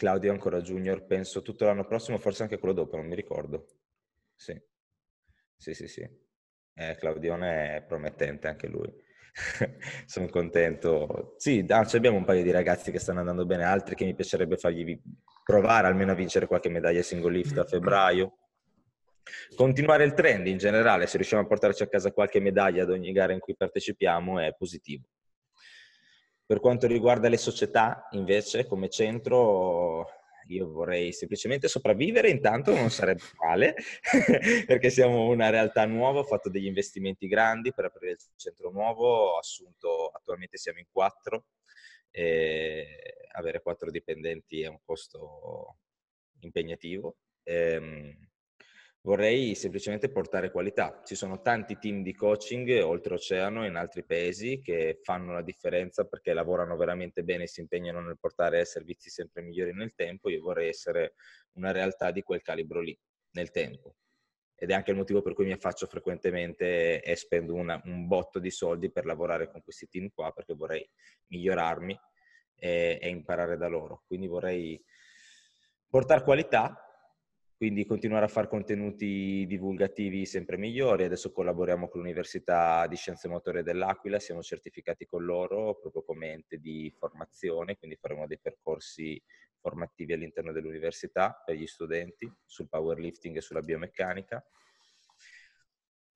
[0.00, 3.66] Claudio ancora junior, penso tutto l'anno prossimo, forse anche quello dopo, non mi ricordo.
[4.34, 4.58] Sì.
[5.58, 6.08] sì, sì, sì.
[6.72, 8.90] Eh, Claudione è promettente anche lui.
[10.06, 11.34] Sono contento.
[11.36, 14.98] Sì, abbiamo un paio di ragazzi che stanno andando bene, altri che mi piacerebbe fargli
[15.44, 18.38] provare almeno a vincere qualche medaglia single lift a febbraio.
[19.54, 23.12] Continuare il trend in generale, se riusciamo a portarci a casa qualche medaglia ad ogni
[23.12, 25.10] gara in cui partecipiamo, è positivo.
[26.50, 30.04] Per quanto riguarda le società, invece, come centro,
[30.48, 33.76] io vorrei semplicemente sopravvivere, intanto non sarebbe male,
[34.66, 39.34] perché siamo una realtà nuova, ho fatto degli investimenti grandi per aprire il centro nuovo,
[39.34, 41.44] ho assunto, attualmente siamo in quattro,
[42.10, 45.76] e avere quattro dipendenti è un costo
[46.40, 47.14] impegnativo.
[47.44, 48.29] Ehm,
[49.02, 51.02] vorrei semplicemente portare qualità.
[51.04, 56.32] Ci sono tanti team di coaching oltreoceano in altri paesi che fanno la differenza perché
[56.32, 60.28] lavorano veramente bene e si impegnano nel portare servizi sempre migliori nel tempo.
[60.28, 61.14] Io vorrei essere
[61.52, 62.98] una realtà di quel calibro lì,
[63.32, 63.94] nel tempo.
[64.54, 68.38] Ed è anche il motivo per cui mi affaccio frequentemente e spendo una, un botto
[68.38, 70.86] di soldi per lavorare con questi team qua, perché vorrei
[71.28, 71.98] migliorarmi
[72.56, 74.02] e, e imparare da loro.
[74.06, 74.78] Quindi vorrei
[75.88, 76.89] portare qualità
[77.60, 81.04] quindi continuare a fare contenuti divulgativi sempre migliori.
[81.04, 86.56] Adesso collaboriamo con l'Università di Scienze Motorie dell'Aquila, siamo certificati con loro proprio come ente
[86.56, 89.22] di formazione, quindi faremo dei percorsi
[89.60, 94.42] formativi all'interno dell'università per gli studenti sul powerlifting e sulla biomeccanica.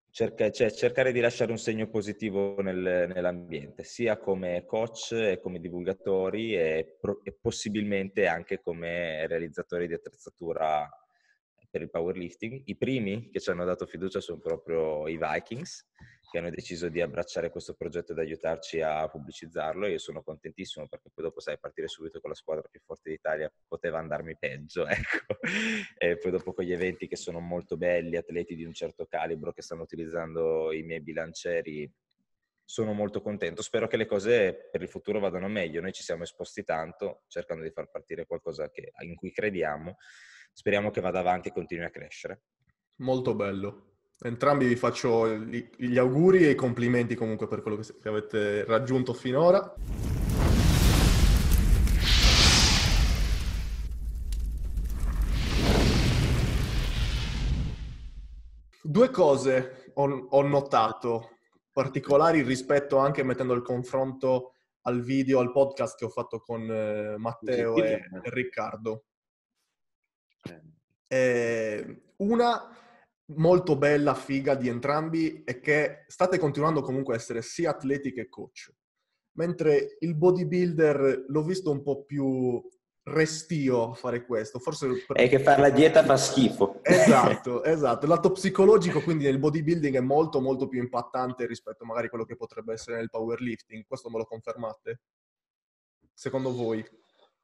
[0.08, 5.60] Cerca, cioè, cercare di lasciare un segno positivo nel, nell'ambiente, sia come coach e come
[5.60, 10.88] divulgatori e, pro, e possibilmente anche come realizzatori di attrezzatura
[11.74, 12.62] per il powerlifting.
[12.66, 15.88] I primi che ci hanno dato fiducia sono proprio i Vikings,
[16.30, 19.88] che hanno deciso di abbracciare questo progetto ed aiutarci a pubblicizzarlo.
[19.88, 23.52] Io sono contentissimo perché poi dopo, sai, partire subito con la squadra più forte d'Italia
[23.66, 25.40] poteva andarmi peggio, ecco.
[25.98, 29.52] E poi dopo con gli eventi che sono molto belli, atleti di un certo calibro
[29.52, 31.92] che stanno utilizzando i miei bilancieri,
[32.64, 33.62] sono molto contento.
[33.62, 35.80] Spero che le cose per il futuro vadano meglio.
[35.80, 39.96] Noi ci siamo esposti tanto cercando di far partire qualcosa che, in cui crediamo
[40.54, 42.42] speriamo che vada avanti e continui a crescere.
[42.96, 43.88] Molto bello.
[44.20, 49.74] Entrambi vi faccio gli auguri e i complimenti comunque per quello che avete raggiunto finora.
[58.80, 61.30] Due cose ho, ho, notato
[61.72, 67.16] particolari rispetto anche mettendo il confronto al video, al podcast che ho fatto con eh,
[67.18, 69.06] Matteo e, e Riccardo.
[71.06, 72.68] Eh, una
[73.26, 78.28] molto bella, figa di entrambi è che state continuando comunque a essere sia atleti che
[78.28, 78.72] coach.
[79.36, 82.62] Mentre il bodybuilder l'ho visto un po' più
[83.04, 84.58] restio a fare questo.
[84.58, 85.04] Forse.
[85.12, 86.80] È che fare la dieta fa schifo.
[86.82, 88.04] Esatto, esatto.
[88.04, 92.24] Il lato psicologico quindi nel bodybuilding è molto molto più impattante rispetto magari a quello
[92.24, 93.84] che potrebbe essere nel powerlifting.
[93.86, 95.00] Questo me lo confermate?
[96.12, 96.84] Secondo voi?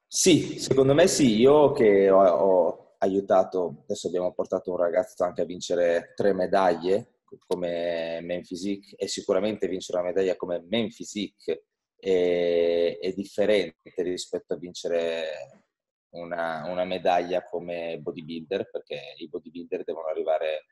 [0.07, 1.39] Sì, secondo me sì.
[1.39, 7.19] Io che ho, ho aiutato, adesso abbiamo portato un ragazzo anche a vincere tre medaglie
[7.47, 14.53] come main physique e sicuramente vincere una medaglia come main physique è, è differente rispetto
[14.53, 15.63] a vincere
[16.11, 20.65] una, una, medaglia come bodybuilder perché i bodybuilder devono arrivare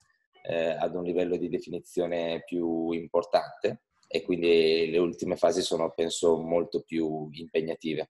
[0.43, 6.37] eh, ad un livello di definizione più importante e quindi le ultime fasi sono penso
[6.37, 8.09] molto più impegnative.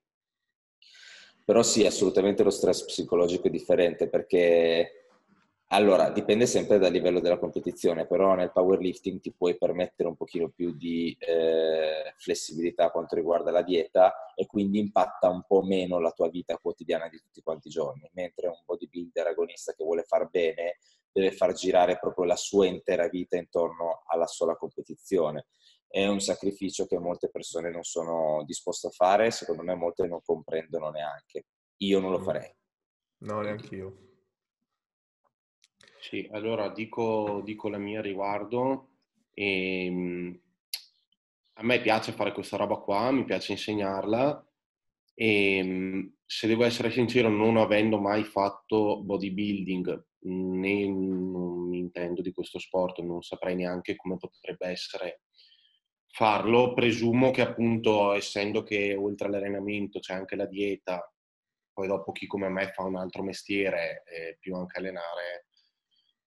[1.49, 5.07] Però sì, assolutamente lo stress psicologico è differente perché
[5.69, 10.49] allora dipende sempre dal livello della competizione, però nel powerlifting ti puoi permettere un pochino
[10.49, 16.11] più di eh, flessibilità quanto riguarda la dieta e quindi impatta un po' meno la
[16.11, 20.29] tua vita quotidiana di tutti quanti i giorni, mentre un bodybuilder agonista che vuole far
[20.29, 20.77] bene
[21.11, 25.47] deve far girare proprio la sua intera vita intorno alla sola competizione
[25.91, 30.21] è un sacrificio che molte persone non sono disposte a fare, secondo me molte non
[30.21, 31.47] comprendono neanche.
[31.77, 32.53] Io non lo farei.
[33.19, 33.97] No, neanche io.
[35.99, 38.89] Sì, allora dico, dico la mia riguardo.
[39.33, 40.41] E, ehm,
[41.53, 44.47] a me piace fare questa roba qua, mi piace insegnarla
[45.13, 52.21] e ehm, se devo essere sincero, non avendo mai fatto bodybuilding, né non mi intendo
[52.21, 55.23] di questo sport, non saprei neanche come potrebbe essere
[56.09, 56.73] farlo.
[56.73, 61.11] Presumo che appunto, essendo che oltre all'allenamento c'è anche la dieta,
[61.73, 65.47] poi dopo chi come me fa un altro mestiere, eh, più anche allenare,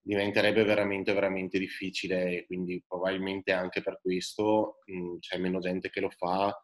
[0.01, 2.45] diventerebbe veramente, veramente difficile.
[2.47, 6.57] Quindi probabilmente anche per questo mh, c'è meno gente che lo fa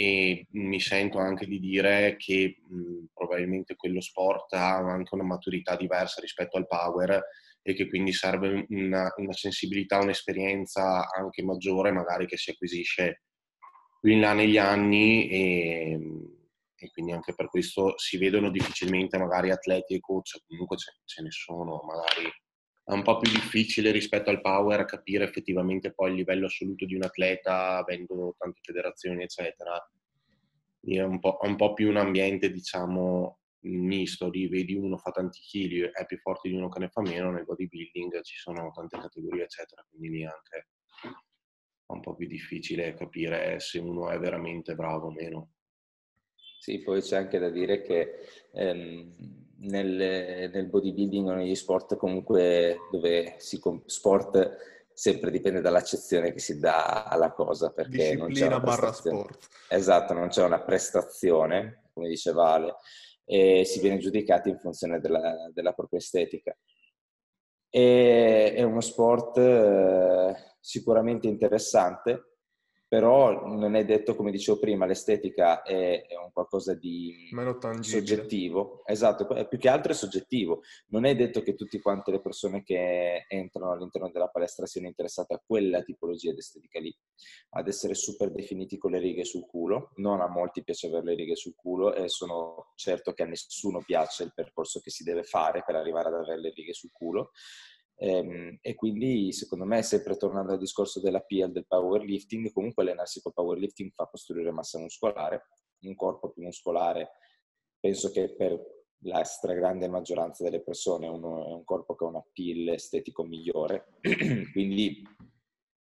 [0.00, 5.74] e mi sento anche di dire che mh, probabilmente quello sport ha anche una maturità
[5.74, 7.20] diversa rispetto al power
[7.60, 13.24] e che quindi serve una, una sensibilità, un'esperienza anche maggiore magari che si acquisisce
[14.00, 15.98] più in là negli anni e,
[16.76, 21.22] e, quindi anche per questo si vedono difficilmente magari atleti e coach, comunque ce, ce
[21.22, 22.30] ne sono, magari
[22.88, 26.94] è un po' più difficile rispetto al power capire effettivamente poi il livello assoluto di
[26.94, 29.78] un atleta avendo tante federazioni eccetera.
[30.80, 35.40] È un po', un po più un ambiente diciamo misto, di vedi uno fa tanti
[35.40, 38.96] chili, è più forte di uno che ne fa meno, nel bodybuilding ci sono tante
[38.98, 40.68] categorie eccetera, quindi lì anche
[41.02, 45.50] è un po' più difficile capire se uno è veramente bravo o meno.
[46.58, 48.14] Sì, poi c'è anche da dire che
[48.52, 54.56] ehm, nel, nel, bodybuilding o negli sport comunque dove si sport
[54.92, 59.48] sempre dipende dall'accezione che si dà alla cosa perché Disciplina non c'è una barra sport.
[59.68, 62.74] Esatto, non c'è una prestazione, come diceva Ale,
[63.24, 66.56] e si viene giudicati in funzione della, della propria estetica.
[67.70, 72.27] E, è uno sport eh, sicuramente interessante
[72.88, 77.28] però non è detto, come dicevo prima, l'estetica è, è un qualcosa di
[77.80, 78.82] soggettivo.
[78.86, 80.62] Esatto, più che altro è soggettivo.
[80.88, 85.34] Non è detto che tutte quante le persone che entrano all'interno della palestra siano interessate
[85.34, 86.96] a quella tipologia di estetica lì,
[87.50, 89.90] ad essere super definiti con le righe sul culo.
[89.96, 93.82] Non a molti piace avere le righe sul culo e sono certo che a nessuno
[93.84, 97.32] piace il percorso che si deve fare per arrivare ad avere le righe sul culo.
[98.00, 103.20] Ehm, e quindi secondo me, sempre tornando al discorso della PL, del powerlifting, comunque allenarsi
[103.20, 105.48] col powerlifting fa costruire massa muscolare,
[105.80, 107.10] un corpo più muscolare.
[107.80, 112.08] Penso che per la stragrande maggioranza delle persone è, uno, è un corpo che ha
[112.08, 113.86] un appeal estetico migliore,
[114.52, 115.02] quindi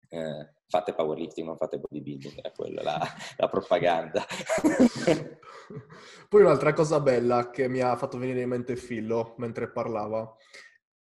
[0.09, 3.01] eh, fate powerlifting, non fate bodybuilding, era quella la,
[3.37, 4.25] la propaganda.
[6.29, 10.35] Poi un'altra cosa bella che mi ha fatto venire in mente Fillo mentre parlava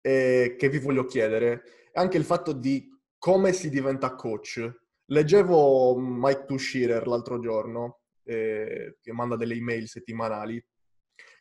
[0.05, 2.87] eh, che vi voglio chiedere è anche il fatto di
[3.17, 4.81] come si diventa coach.
[5.05, 10.63] Leggevo Mike Tushirer l'altro giorno, eh, che manda delle email settimanali,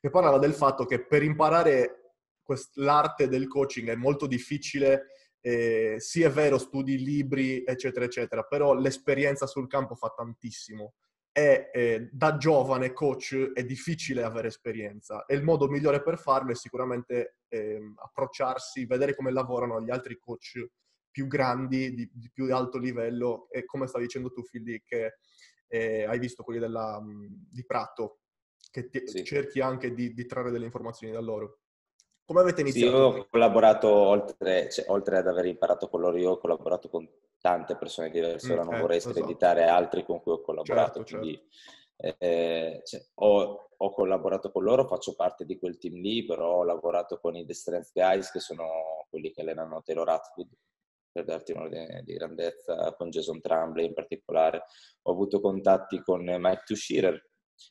[0.01, 5.09] che parlava del fatto che per imparare quest- l'arte del coaching è molto difficile,
[5.43, 10.95] eh, sì è vero, studi libri, eccetera, eccetera, però l'esperienza sul campo fa tantissimo
[11.37, 16.53] e eh, da giovane coach è difficile avere esperienza e il modo migliore per farlo
[16.53, 20.65] è sicuramente eh, approcciarsi, vedere come lavorano gli altri coach
[21.11, 25.15] più grandi, di, di più alto livello e come stavi dicendo tu Filli che
[25.67, 28.21] eh, hai visto quelli della, di Prato,
[28.71, 29.25] che ti, sì.
[29.25, 31.63] cerchi anche di, di trarre delle informazioni da loro.
[32.25, 32.87] Come avete iniziato?
[32.87, 36.89] Sì, io ho collaborato, oltre, cioè, oltre, ad aver imparato con loro, io ho collaborato
[36.89, 37.09] con
[37.45, 39.17] tante persone diverse, ora mm, non eh, vorrei esatto.
[39.17, 42.25] screditare altri con cui ho collaborato, certo, quindi certo.
[42.25, 46.65] Eh, cioè, ho, ho, collaborato con loro, faccio parte di quel team lì, però ho
[46.65, 48.67] lavorato con i The Strength Guys, che sono
[49.11, 50.49] quelli che allenano Taylor Atwood,
[51.13, 54.65] per darti un ordine di grandezza, con Jason Tremblay in particolare.
[55.03, 57.23] Ho avuto contatti con Mike Tushirer,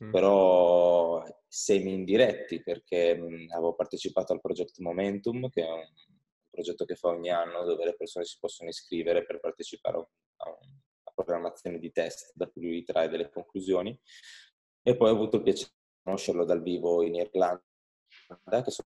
[0.02, 0.10] Mm.
[0.10, 6.13] però semi indiretti perché mh, avevo partecipato al progetto Momentum, che è un
[6.54, 11.12] progetto che fa ogni anno dove le persone si possono iscrivere per partecipare a, una
[11.14, 13.98] programmazione di test da cui lui trae delle conclusioni
[14.82, 17.62] e poi ho avuto il piacere di conoscerlo dal vivo in Irlanda,
[18.62, 18.86] che sono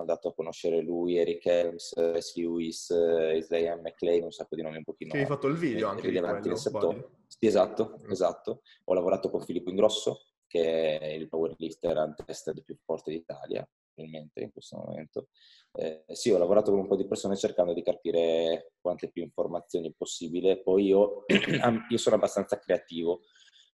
[0.00, 2.36] andato a conoscere lui, Eric Helms, S.
[2.36, 6.08] Lewis, Isaiah McLean, un sacco di nomi un pochino Che hai fatto il video anche
[6.08, 7.22] rilevanti nel settore.
[7.26, 8.10] Sì, esatto, mm.
[8.10, 8.60] esatto.
[8.84, 13.66] Ho lavorato con Filippo Ingrosso, che è il powerlifter untested più forte d'Italia,
[13.98, 15.28] probabilmente in questo momento.
[15.72, 19.92] Eh, sì, ho lavorato con un po' di persone cercando di capire quante più informazioni
[19.92, 20.62] possibile.
[20.62, 21.24] Poi io,
[21.88, 23.22] io sono abbastanza creativo,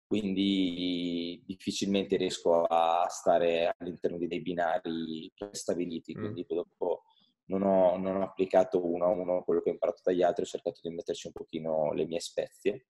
[0.07, 6.21] quindi difficilmente riesco a stare all'interno di dei binari prestabiliti, mm.
[6.21, 7.03] quindi dopo
[7.45, 10.47] non ho, non ho, applicato uno a uno quello che ho imparato dagli altri, ho
[10.47, 12.87] cercato di metterci un pochino le mie spezie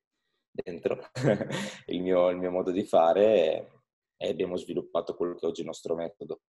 [0.51, 0.99] dentro,
[1.87, 3.81] il, mio, il mio modo di fare
[4.23, 6.41] e abbiamo sviluppato quello che oggi è il nostro metodo.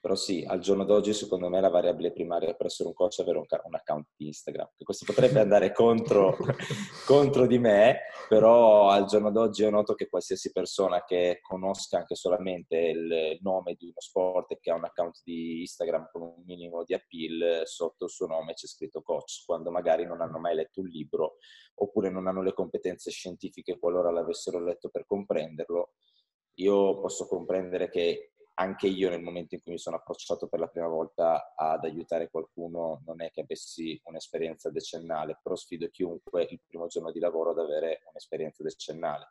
[0.00, 3.22] Però sì, al giorno d'oggi secondo me la variabile primaria per essere un coach è
[3.22, 6.38] avere un, un account di Instagram, questo potrebbe andare contro,
[7.04, 12.14] contro, di me, però al giorno d'oggi io noto che qualsiasi persona che conosca anche
[12.14, 16.42] solamente il nome di uno sport e che ha un account di Instagram con un
[16.46, 20.54] minimo di appeal, sotto il suo nome c'è scritto coach, quando magari non hanno mai
[20.54, 21.36] letto un libro
[21.74, 25.92] oppure non hanno le competenze scientifiche qualora l'avessero letto per comprenderlo.
[26.54, 30.66] Io posso comprendere che anche io nel momento in cui mi sono approcciato per la
[30.66, 36.60] prima volta ad aiutare qualcuno non è che avessi un'esperienza decennale, però sfido chiunque il
[36.66, 39.30] primo giorno di lavoro ad avere un'esperienza decennale.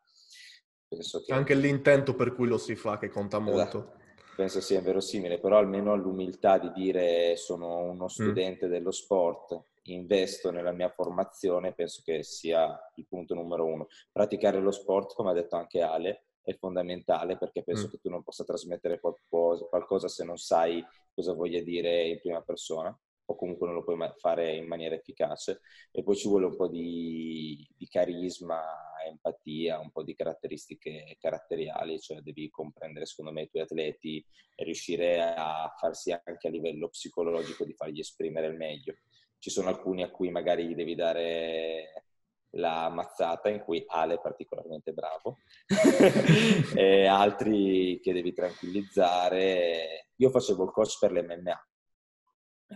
[0.88, 1.32] Penso che...
[1.32, 3.52] Anche l'intento per cui lo si fa che conta esatto.
[3.52, 3.98] molto.
[4.36, 8.08] Penso sia verosimile, però almeno l'umiltà di dire sono uno mm.
[8.08, 8.72] studente mm.
[8.72, 13.88] dello sport, investo nella mia formazione, penso che sia il punto numero uno.
[14.12, 17.90] Praticare lo sport, come ha detto anche Ale, è fondamentale perché penso mm.
[17.90, 20.84] che tu non possa trasmettere qualcosa, qualcosa se non sai
[21.14, 22.98] cosa voglia dire in prima persona
[23.30, 26.68] o comunque non lo puoi fare in maniera efficace e poi ci vuole un po'
[26.68, 28.60] di, di carisma,
[29.08, 34.26] empatia, un po' di caratteristiche caratteriali, cioè devi comprendere secondo me i tuoi atleti
[34.56, 38.96] e riuscire a farsi anche a livello psicologico di fargli esprimere il meglio.
[39.38, 42.09] Ci sono alcuni a cui magari devi dare
[42.54, 45.38] la mazzata in cui Ale è particolarmente bravo
[46.76, 50.08] e altri che devi tranquillizzare.
[50.16, 51.64] Io facevo il coach per l'MMA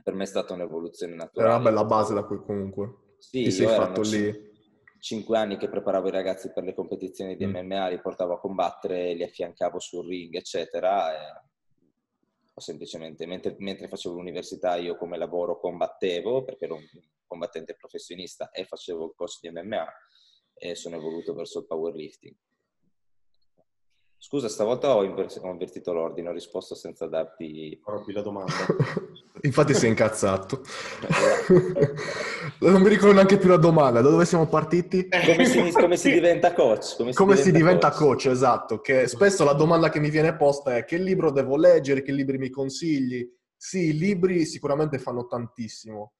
[0.01, 1.47] per me è stata un'evoluzione naturale.
[1.47, 4.51] Era una bella base da cui comunque sì, ti sei fatto lì.
[4.99, 7.55] Cinque anni che preparavo i ragazzi per le competizioni di mm.
[7.57, 11.13] MMA, li portavo a combattere, li affiancavo sul ring, eccetera.
[11.13, 11.51] E
[12.55, 16.85] semplicemente, mentre, mentre facevo l'università, io come lavoro combattevo, perché ero un
[17.33, 19.85] combattente professionista e facevo il corso di MMA
[20.53, 22.35] e sono evoluto verso il powerlifting.
[24.17, 27.77] Scusa, stavolta ho, invertito l'ordine, ho risposto senza darti...
[27.83, 28.53] Proprio la domanda.
[29.41, 30.61] Infatti è incazzato.
[32.59, 33.99] non mi ricordo neanche più la domanda.
[33.99, 35.09] Da dove siamo partiti?
[35.09, 36.95] Come si, come si diventa coach?
[36.95, 37.99] Come si, come diventa, si diventa coach?
[37.99, 38.25] coach?
[38.27, 38.79] Esatto.
[38.79, 42.37] Che spesso la domanda che mi viene posta è che libro devo leggere, che libri
[42.37, 43.29] mi consigli?
[43.57, 46.13] Sì, i libri sicuramente fanno tantissimo,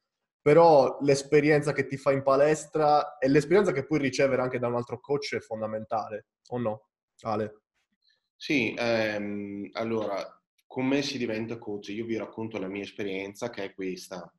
[0.43, 4.75] però l'esperienza che ti fa in palestra e l'esperienza che puoi ricevere anche da un
[4.75, 6.89] altro coach è fondamentale, o no?
[7.21, 7.61] Ale?
[8.35, 10.13] Sì, ehm, allora,
[10.67, 11.87] come si diventa coach?
[11.89, 14.29] Io vi racconto la mia esperienza che è questa.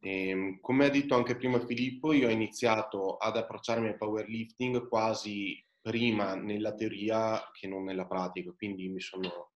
[0.00, 5.64] Ehm, come ha detto anche prima Filippo, io ho iniziato ad approcciarmi al powerlifting quasi
[5.80, 9.52] prima nella teoria che non nella pratica, quindi mi sono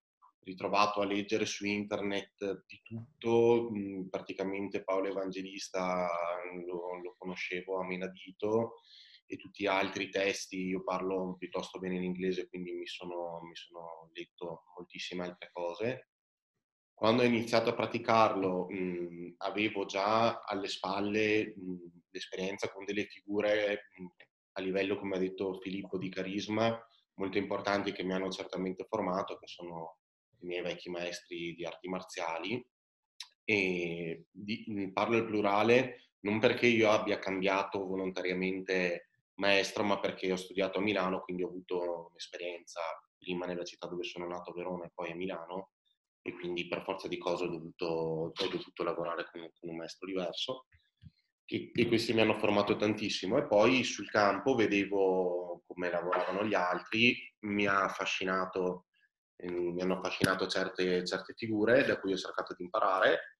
[0.46, 3.68] ritrovato a leggere su internet di tutto,
[4.08, 6.08] praticamente Paolo Evangelista
[6.64, 8.76] lo, lo conoscevo a menadito,
[9.26, 14.08] e tutti gli altri testi io parlo piuttosto bene l'inglese, quindi mi sono, mi sono
[14.12, 16.10] letto moltissime altre cose.
[16.94, 23.88] Quando ho iniziato a praticarlo mh, avevo già alle spalle mh, l'esperienza con delle figure
[23.96, 24.06] mh,
[24.52, 26.80] a livello, come ha detto Filippo, di carisma
[27.14, 29.98] molto importanti che mi hanno certamente formato, che sono
[30.40, 32.64] i miei vecchi maestri di arti marziali.
[33.44, 40.36] E di, parlo al plurale non perché io abbia cambiato volontariamente maestro, ma perché ho
[40.36, 42.80] studiato a Milano, quindi ho avuto un'esperienza
[43.16, 45.70] prima nella città dove sono nato, Verona, e poi a Milano,
[46.22, 50.06] e quindi per forza di cose ho dovuto, ho dovuto lavorare con, con, un maestro
[50.06, 50.66] diverso.
[51.44, 53.38] E, e questi mi hanno formato tantissimo.
[53.38, 58.85] E poi sul campo vedevo come lavoravano gli altri, mi ha affascinato,
[59.44, 63.36] mi hanno affascinato certe, certe figure da cui ho cercato di imparare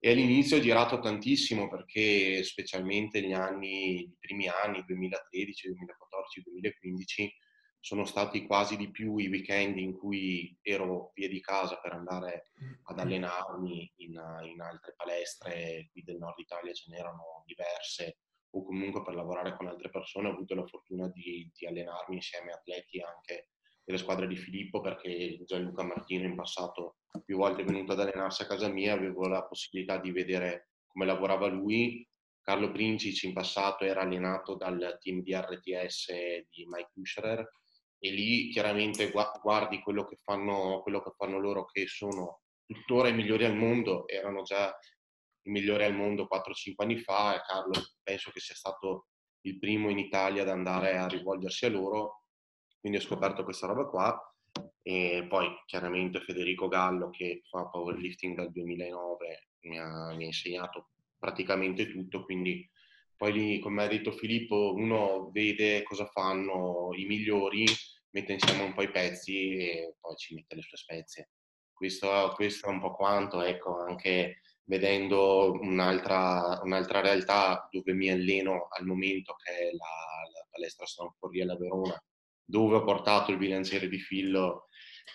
[0.00, 7.36] e all'inizio ho girato tantissimo perché specialmente negli anni, i primi anni, 2013, 2014, 2015,
[7.80, 12.52] sono stati quasi di più i weekend in cui ero via di casa per andare
[12.84, 14.12] ad allenarmi in,
[14.44, 18.18] in altre palestre qui del nord Italia, ce n'erano diverse,
[18.50, 20.28] o comunque per lavorare con altre persone.
[20.28, 23.48] Ho avuto la fortuna di, di allenarmi insieme a atleti anche
[23.88, 28.42] delle squadre di Filippo perché Gianluca Martino in passato più volte è venuto ad allenarsi
[28.42, 32.06] a casa mia, avevo la possibilità di vedere come lavorava lui.
[32.42, 36.12] Carlo Princic in passato era allenato dal team di RTS
[36.50, 37.50] di Mike Buscherer
[37.98, 43.14] e lì chiaramente guardi quello che fanno, quello che fanno loro che sono tuttora i
[43.14, 44.68] migliori al mondo, erano già
[45.46, 47.72] i migliori al mondo 4-5 anni fa e Carlo
[48.02, 49.06] penso che sia stato
[49.46, 52.24] il primo in Italia ad andare a rivolgersi a loro
[52.88, 54.34] quindi ho scoperto questa roba qua.
[54.82, 60.88] E poi chiaramente Federico Gallo che fa powerlifting dal 2009 mi ha, mi ha insegnato
[61.18, 62.66] praticamente tutto, quindi
[63.14, 67.66] poi lì, come ha detto Filippo, uno vede cosa fanno i migliori,
[68.10, 71.30] mette insieme un po' i pezzi e poi ci mette le sue spezie.
[71.74, 78.68] Questo, questo è un po' quanto, ecco, anche vedendo un'altra, un'altra, realtà dove mi alleno
[78.70, 82.00] al momento, che è la, la palestra San Corriere Verona,
[82.48, 84.68] dove ho portato il bilanciere di fillo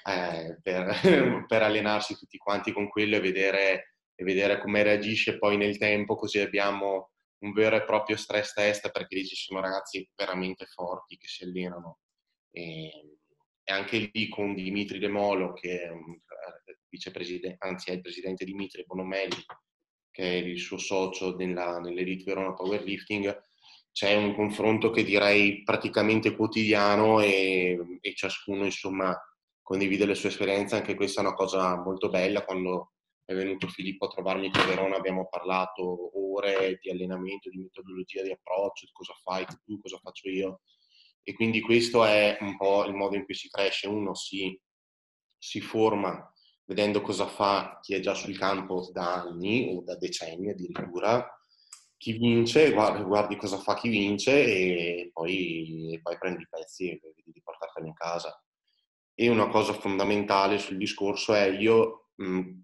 [0.07, 0.85] eh, per,
[1.47, 6.15] per, allenarsi tutti quanti con quello e vedere, e vedere come reagisce poi nel tempo,
[6.15, 7.09] così abbiamo
[7.39, 11.43] un vero e proprio stress test perché lì ci sono ragazzi veramente forti che si
[11.43, 11.99] allenano.
[12.51, 13.17] E,
[13.63, 16.19] e anche lì con Dimitri De Molo, che è un
[16.87, 19.43] vicepresidente, anzi è il presidente Dimitri Bonomelli,
[20.11, 23.35] che è il suo socio nella, nell'Elite Verona Powerlifting,
[23.93, 29.15] c'è un confronto che direi praticamente quotidiano e, e ciascuno insomma
[29.61, 32.93] condivide le sue esperienze, anche questa è una cosa molto bella quando
[33.25, 38.31] è venuto Filippo a trovarmi a Verona, abbiamo parlato ore di allenamento, di metodologia, di
[38.31, 40.61] approccio, di cosa fai tu, cosa faccio io.
[41.23, 43.87] E quindi questo è un po' il modo in cui si cresce.
[43.87, 44.59] Uno si,
[45.37, 46.29] si forma
[46.65, 51.25] vedendo cosa fa chi è già sul campo da anni o da decenni addirittura.
[52.03, 56.89] Chi vince, guardi, guardi cosa fa chi vince e poi, e poi prendi i pezzi
[56.89, 58.43] e vedi di portarteli a casa.
[59.15, 62.59] E una cosa fondamentale sul discorso è io mh,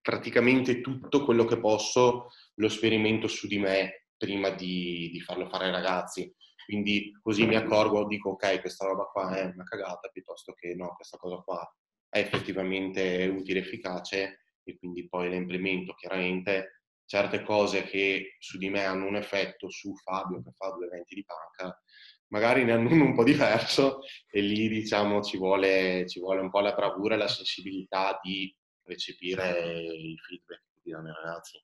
[0.00, 5.66] praticamente tutto quello che posso lo sperimento su di me prima di, di farlo fare
[5.66, 6.34] ai ragazzi.
[6.64, 10.94] Quindi così mi accorgo, dico ok, questa roba qua è una cagata, piuttosto che no,
[10.94, 11.76] questa cosa qua
[12.08, 15.92] è effettivamente utile, efficace e quindi poi la implemento.
[15.92, 16.77] Chiaramente
[17.08, 21.14] certe cose che su di me hanno un effetto su Fabio che fa due eventi
[21.14, 21.82] di panca,
[22.26, 24.00] magari ne hanno uno un po' diverso
[24.30, 28.54] e lì diciamo ci vuole, ci vuole un po' la bravura e la sensibilità di
[28.84, 31.58] recepire il feedback che ti danno i ragazzi.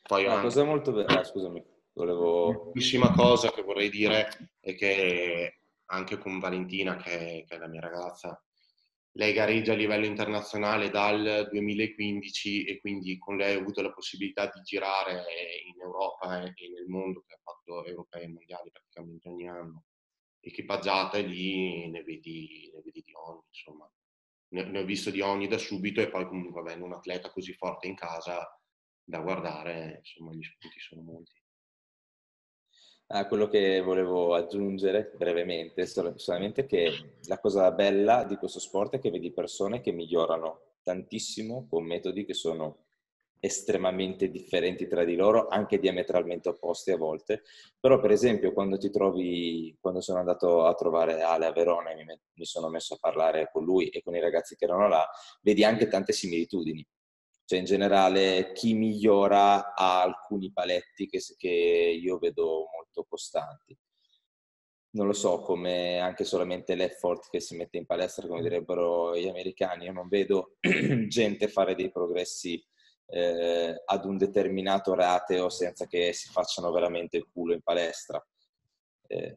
[0.00, 2.70] Poi Una cosa molto bella, ah, scusami, volevo...
[2.72, 4.28] L'ultima cosa che vorrei dire
[4.60, 8.40] è che anche con Valentina, che, che è la mia ragazza,
[9.12, 14.46] lei gareggia a livello internazionale dal 2015 e quindi con lei ho avuto la possibilità
[14.46, 15.24] di girare
[15.66, 19.84] in Europa e nel mondo, che ha fatto europei e mondiali praticamente ogni anno.
[20.40, 23.90] Equipaggiate lì ne vedi, ne vedi di ogni, insomma
[24.50, 27.52] ne, ne ho visto di ogni da subito e poi comunque avendo un atleta così
[27.54, 28.46] forte in casa
[29.02, 31.39] da guardare, insomma gli spunti sono molti.
[33.12, 38.98] Ah, quello che volevo aggiungere brevemente, solamente che la cosa bella di questo sport è
[39.00, 42.84] che vedi persone che migliorano tantissimo con metodi che sono
[43.40, 47.42] estremamente differenti tra di loro, anche diametralmente opposti a volte.
[47.80, 52.04] Però, per esempio, quando ti trovi, quando sono andato a trovare Ale a Verona e
[52.04, 55.04] mi sono messo a parlare con lui e con i ragazzi che erano là,
[55.42, 56.86] vedi anche tante similitudini.
[57.50, 63.76] Cioè, in generale, chi migliora ha alcuni paletti che, che io vedo molto costanti
[64.92, 69.26] non lo so, come anche solamente l'effort che si mette in palestra, come direbbero gli
[69.26, 69.86] americani.
[69.86, 70.58] Io non vedo
[71.08, 72.64] gente fare dei progressi
[73.06, 78.24] eh, ad un determinato rateo senza che si facciano veramente il culo in palestra.
[79.08, 79.34] Eh,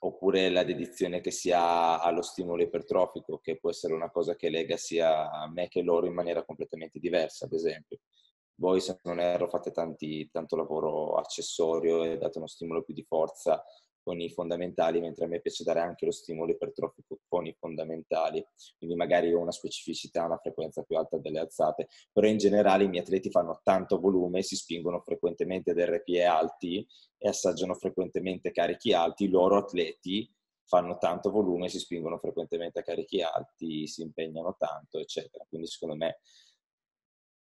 [0.00, 4.50] oppure la dedizione che si ha allo stimolo ipertrofico, che può essere una cosa che
[4.50, 8.00] lega sia a me che loro in maniera completamente diversa, ad esempio.
[8.58, 13.04] Voi, se non erro, fate tanti, tanto lavoro accessorio e date uno stimolo più di
[13.04, 13.62] forza
[14.06, 18.46] con i fondamentali, mentre a me piace dare anche lo stimolo ipertrofico con i fondamentali,
[18.78, 22.88] quindi magari ho una specificità, una frequenza più alta delle alzate, però in generale i
[22.88, 26.86] miei atleti fanno tanto volume, si spingono frequentemente ad RPE alti
[27.18, 30.32] e assaggiano frequentemente carichi alti, i loro atleti
[30.66, 35.44] fanno tanto volume, si spingono frequentemente a carichi alti, si impegnano tanto, eccetera.
[35.48, 36.20] Quindi secondo me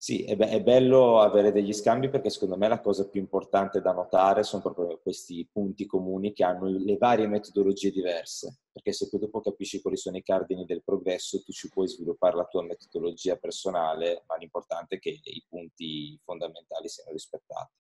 [0.00, 3.80] sì, è, be- è, bello avere degli scambi perché secondo me la cosa più importante
[3.80, 9.08] da notare sono proprio questi punti comuni che hanno le varie metodologie diverse, perché se
[9.08, 12.62] poi dopo capisci quali sono i cardini del progresso, tu ci puoi sviluppare la tua
[12.62, 17.72] metodologia personale, ma l'importante è che i punti fondamentali siano rispettati.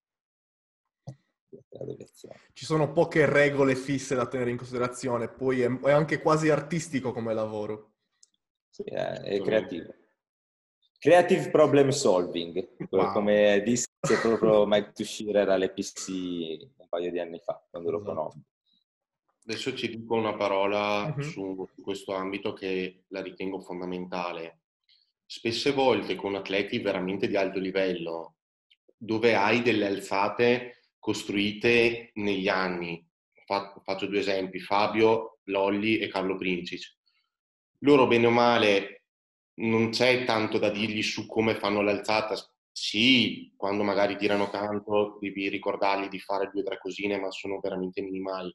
[2.52, 7.12] Ci sono poche regole fisse da tenere in considerazione, poi è, è anche quasi artistico
[7.12, 7.92] come lavoro.
[8.70, 9.97] Sì, è, è creativo.
[11.00, 13.12] Creative Problem Solving, wow.
[13.12, 13.86] come disse
[14.20, 18.14] proprio Mike Tushire all'EPC un paio di anni fa, quando lo esatto.
[18.14, 18.42] conobbi.
[19.44, 21.22] Adesso ci dico una parola uh-huh.
[21.22, 24.62] su, su questo ambito che la ritengo fondamentale.
[25.24, 28.34] Spesse volte con atleti veramente di alto livello,
[28.96, 33.06] dove hai delle alzate costruite negli anni.
[33.46, 36.96] Faccio due esempi, Fabio, Lolli e Carlo Princic.
[37.82, 38.97] Loro bene o male
[39.58, 42.34] non c'è tanto da dirgli su come fanno l'alzata.
[42.70, 47.58] Sì, quando magari tirano tanto devi ricordargli di fare due o tre cosine, ma sono
[47.60, 48.54] veramente minimali.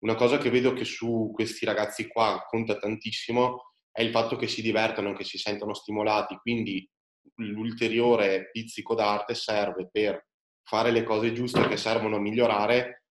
[0.00, 4.48] Una cosa che vedo che su questi ragazzi qua conta tantissimo è il fatto che
[4.48, 6.88] si divertano, che si sentono stimolati, quindi
[7.36, 10.26] l'ulteriore pizzico d'arte serve per
[10.62, 13.04] fare le cose giuste che servono a migliorare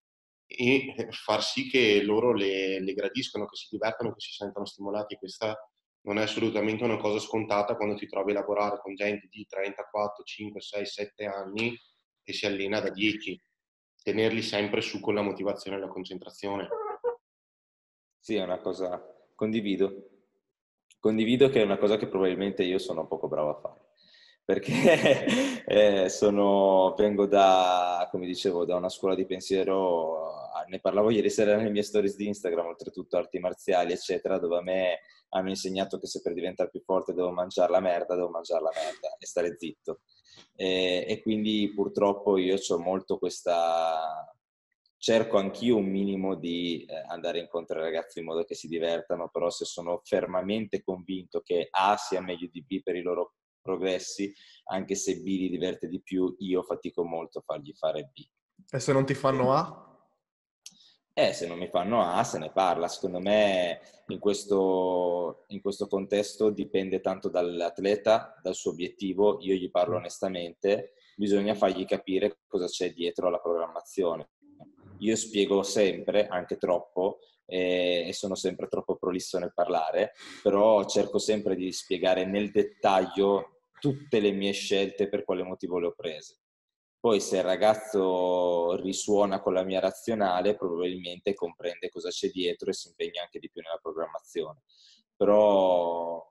[0.45, 5.15] e far sì che loro le, le gradiscono, che si divertano, che si sentano stimolati.
[5.15, 5.55] Questa
[6.01, 10.23] non è assolutamente una cosa scontata quando ti trovi a lavorare con gente di 34,
[10.23, 11.77] 5, 6, 7 anni
[12.23, 13.41] e si allena da 10.
[14.01, 16.67] Tenerli sempre su con la motivazione e la concentrazione.
[18.19, 19.03] Sì, è una cosa...
[19.35, 20.09] Condivido.
[20.99, 23.79] Condivido che è una cosa che probabilmente io sono poco bravo a fare.
[24.43, 31.29] perché eh, sono, vengo da, come dicevo, da una scuola di pensiero, ne parlavo ieri
[31.29, 35.97] sera nelle mie stories di Instagram, oltretutto arti marziali, eccetera, dove a me hanno insegnato
[35.97, 39.25] che se per diventare più forte devo mangiare la merda, devo mangiare la merda e
[39.25, 40.01] stare zitto.
[40.55, 44.33] E, e quindi purtroppo io ho molto questa...
[45.01, 49.29] Cerco anch'io un minimo di eh, andare incontro ai ragazzi in modo che si divertano,
[49.29, 54.33] però se sono fermamente convinto che A sia meglio di B per i loro progressi,
[54.65, 58.27] anche se B li diverte di più, io fatico molto a fargli fare B.
[58.69, 59.88] E se non ti fanno A?
[61.19, 62.87] Eh, se non mi fanno A, se ne parla.
[62.87, 69.37] Secondo me in questo, in questo contesto dipende tanto dall'atleta, dal suo obiettivo.
[69.41, 69.97] Io gli parlo mm.
[69.97, 74.29] onestamente, bisogna fargli capire cosa c'è dietro alla programmazione.
[74.99, 81.17] Io spiego sempre, anche troppo, e, e sono sempre troppo prolisso nel parlare, però cerco
[81.17, 86.37] sempre di spiegare nel dettaglio tutte le mie scelte per quale motivo le ho prese.
[87.01, 92.73] Poi se il ragazzo risuona con la mia razionale, probabilmente comprende cosa c'è dietro e
[92.73, 94.63] si impegna anche di più nella programmazione.
[95.15, 96.29] Però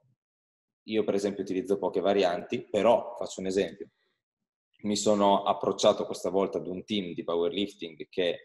[0.83, 3.89] io per esempio utilizzo poche varianti, però faccio un esempio.
[4.83, 8.39] Mi sono approcciato questa volta ad un team di powerlifting che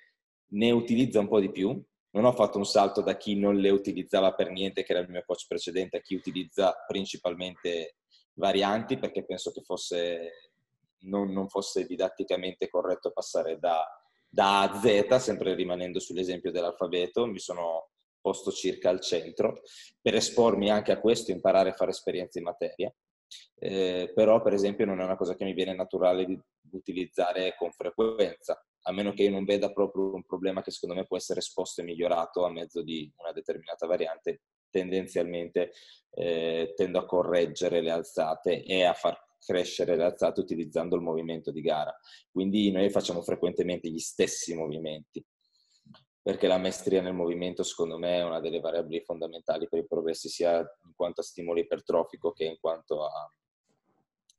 [0.54, 1.70] ne utilizza un po' di più.
[2.12, 5.10] Non ho fatto un salto da chi non le utilizzava per niente, che era il
[5.10, 7.98] mio coach precedente, a chi utilizza principalmente
[8.34, 10.53] varianti, perché penso che fosse
[11.04, 13.86] non, non fosse didatticamente corretto passare da,
[14.28, 17.90] da A a Z, sempre rimanendo sull'esempio dell'alfabeto, mi sono
[18.20, 19.62] posto circa al centro
[20.02, 22.94] per espormi anche a questo, imparare a fare esperienze in materia.
[23.60, 26.40] Eh, però, per esempio, non è una cosa che mi viene naturale di
[26.72, 31.06] utilizzare con frequenza, a meno che io non veda proprio un problema che secondo me
[31.06, 34.42] può essere esposto e migliorato a mezzo di una determinata variante.
[34.70, 35.72] Tendenzialmente
[36.16, 41.52] eh, tendo a correggere le alzate e a far crescere le alzate utilizzando il movimento
[41.52, 41.96] di gara.
[42.32, 45.24] Quindi noi facciamo frequentemente gli stessi movimenti,
[46.22, 50.30] perché la maestria nel movimento secondo me è una delle variabili fondamentali per i progressi
[50.30, 53.12] sia in quanto a stimolo ipertrofico che in quanto a,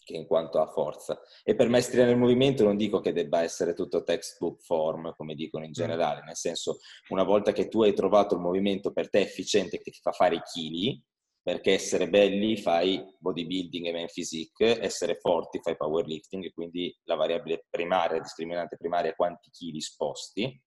[0.04, 1.20] che in quanto a forza.
[1.42, 5.64] E per maestria nel movimento non dico che debba essere tutto textbook form, come dicono
[5.64, 5.74] in mm.
[5.74, 6.78] generale, nel senso
[7.08, 10.36] una volta che tu hai trovato il movimento per te efficiente che ti fa fare
[10.36, 11.02] i chili,
[11.44, 17.66] perché essere belli fai bodybuilding e men physique, essere forti fai powerlifting, quindi la variabile
[17.68, 20.58] primaria, discriminante primaria è quanti chili sposti,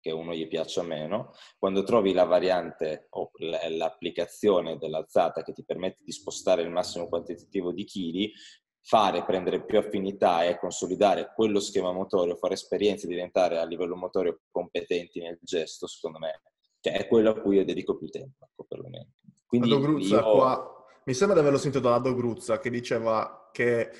[0.00, 1.34] che uno gli piaccia meno.
[1.58, 7.70] Quando trovi la variante o l'applicazione dell'alzata che ti permette di spostare il massimo quantitativo
[7.70, 8.32] di chili,
[8.80, 14.40] fare, prendere più affinità e consolidare quello schema motorio, fare esperienze, diventare a livello motorio
[14.50, 16.40] competenti nel gesto, secondo me,
[16.80, 19.12] che è quello a cui io dedico più tempo, ecco, perlomeno.
[19.46, 20.30] Quindi Gruzza io...
[20.30, 23.90] qua, mi sembra di averlo sentito da Ado Gruzza che diceva che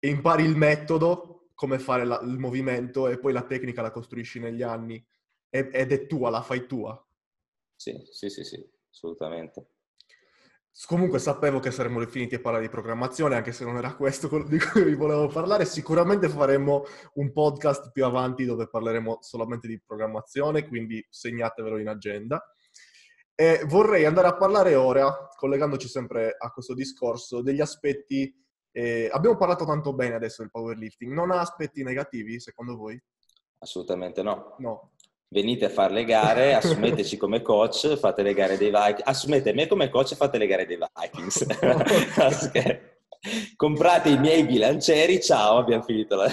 [0.00, 4.62] impari il metodo, come fare la, il movimento e poi la tecnica la costruisci negli
[4.62, 5.04] anni
[5.48, 7.06] ed è tua, la fai tua.
[7.76, 9.66] Sì, sì, sì, sì, assolutamente.
[10.86, 14.58] Comunque sapevo che saremmo finiti a parlare di programmazione, anche se non era questo di
[14.58, 15.64] cui vi volevo parlare.
[15.66, 22.42] Sicuramente faremo un podcast più avanti dove parleremo solamente di programmazione, quindi segnatevelo in agenda.
[23.34, 28.34] E vorrei andare a parlare ora, collegandoci sempre a questo discorso, degli aspetti...
[28.74, 32.98] Eh, abbiamo parlato tanto bene adesso del powerlifting, non ha aspetti negativi secondo voi?
[33.58, 34.56] Assolutamente no.
[34.58, 34.91] No.
[35.32, 39.66] Venite a fare le gare, assumeteci come coach, fate le gare dei Vikings, assumete me
[39.66, 41.46] come coach e fate le gare dei Vikings.
[43.56, 46.30] Comprate i miei bilancieri, ciao, abbiamo finito la...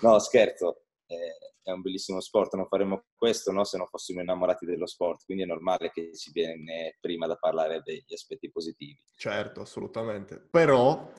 [0.00, 0.84] No, scherzo.
[1.06, 5.24] Eh, è un bellissimo sport, non faremmo questo no, se non fossimo innamorati dello sport,
[5.26, 8.98] quindi è normale che ci viene prima da parlare degli aspetti positivi.
[9.16, 10.48] Certo, assolutamente.
[10.50, 11.12] Però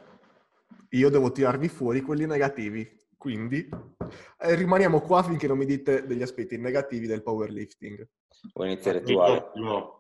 [0.90, 3.68] io devo tirarvi fuori quelli negativi, quindi
[4.40, 8.08] eh, rimaniamo qua finché non mi dite degli aspetti negativi del powerlifting.
[8.54, 9.52] Vuoi iniziare tu, Ale?
[9.56, 9.98] No.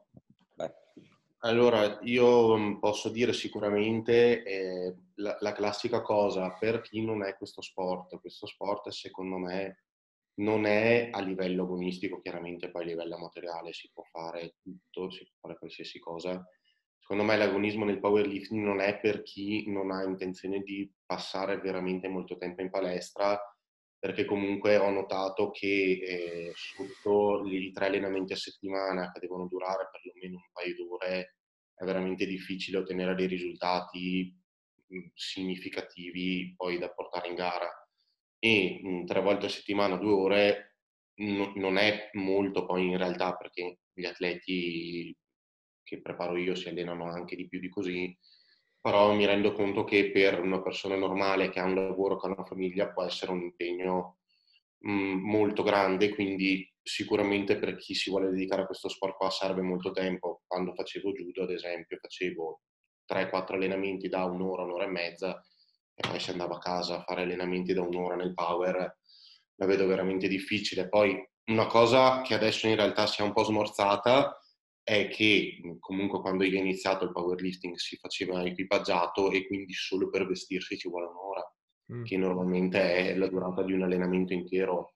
[1.42, 7.36] Allora, io mm, posso dire sicuramente eh, la, la, classica cosa per chi non è
[7.36, 8.20] questo sport.
[8.20, 9.84] Questo sport, secondo me,
[10.36, 15.26] non è a livello agonistico, chiaramente poi a livello materiale si può fare tutto, si
[15.26, 16.46] può fare qualsiasi cosa.
[17.10, 22.08] Secondo me l'agonismo nel powerlifting non è per chi non ha intenzione di passare veramente
[22.08, 23.36] molto tempo in palestra,
[23.98, 29.90] perché comunque ho notato che eh, sotto i tre allenamenti a settimana che devono durare
[29.92, 31.38] perlomeno un paio d'ore
[31.74, 34.32] è veramente difficile ottenere dei risultati
[35.16, 37.72] significativi poi da portare in gara.
[38.38, 40.76] E mh, tre volte a settimana, due ore,
[41.22, 45.18] n- non è molto poi in realtà perché gli atleti
[45.90, 48.16] che preparo io si allenano anche di più di così,
[48.80, 52.32] però mi rendo conto che per una persona normale che ha un lavoro, che ha
[52.32, 54.20] una famiglia, può essere un impegno
[54.88, 59.62] mm, molto grande, quindi sicuramente per chi si vuole dedicare a questo sport qua serve
[59.62, 60.44] molto tempo.
[60.48, 62.62] Quando facevo judo, ad esempio, facevo
[63.06, 65.44] 3-4 allenamenti da un'ora, un'ora e mezza
[65.94, 68.98] e poi si andava a casa a fare allenamenti da un'ora nel power,
[69.56, 70.88] la vedo veramente difficile.
[70.88, 74.39] Poi una cosa che adesso in realtà si è un po' smorzata
[74.90, 80.10] è che comunque quando io ho iniziato il powerlifting si faceva equipaggiato e quindi solo
[80.10, 81.56] per vestirsi ci vuole un'ora,
[81.94, 82.04] mm.
[82.06, 84.96] che normalmente è la durata di un allenamento intero.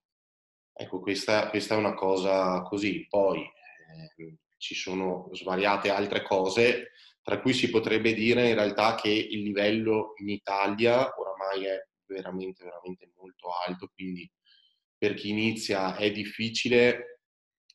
[0.74, 3.06] Ecco, questa, questa è una cosa così.
[3.08, 9.10] Poi eh, ci sono svariate altre cose, tra cui si potrebbe dire in realtà che
[9.10, 14.28] il livello in Italia oramai è veramente, veramente molto alto, quindi
[14.98, 17.20] per chi inizia è difficile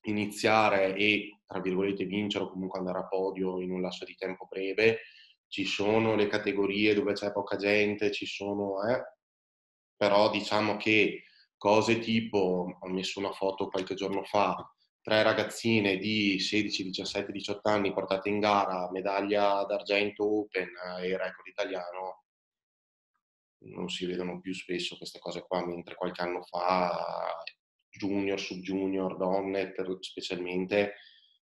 [0.03, 4.47] iniziare e, tra virgolette, vincere o comunque andare a podio in un lasso di tempo
[4.47, 5.01] breve.
[5.49, 9.03] Ci sono le categorie dove c'è poca gente, ci sono, eh?
[9.97, 11.25] però diciamo che
[11.57, 14.55] cose tipo, ho messo una foto qualche giorno fa,
[15.01, 20.69] tre ragazzine di 16, 17, 18 anni portate in gara, medaglia d'argento Open
[21.01, 22.25] e record italiano,
[23.61, 27.43] non si vedono più spesso queste cose qua, mentre qualche anno fa
[27.89, 30.95] junior, sub junior, donne specialmente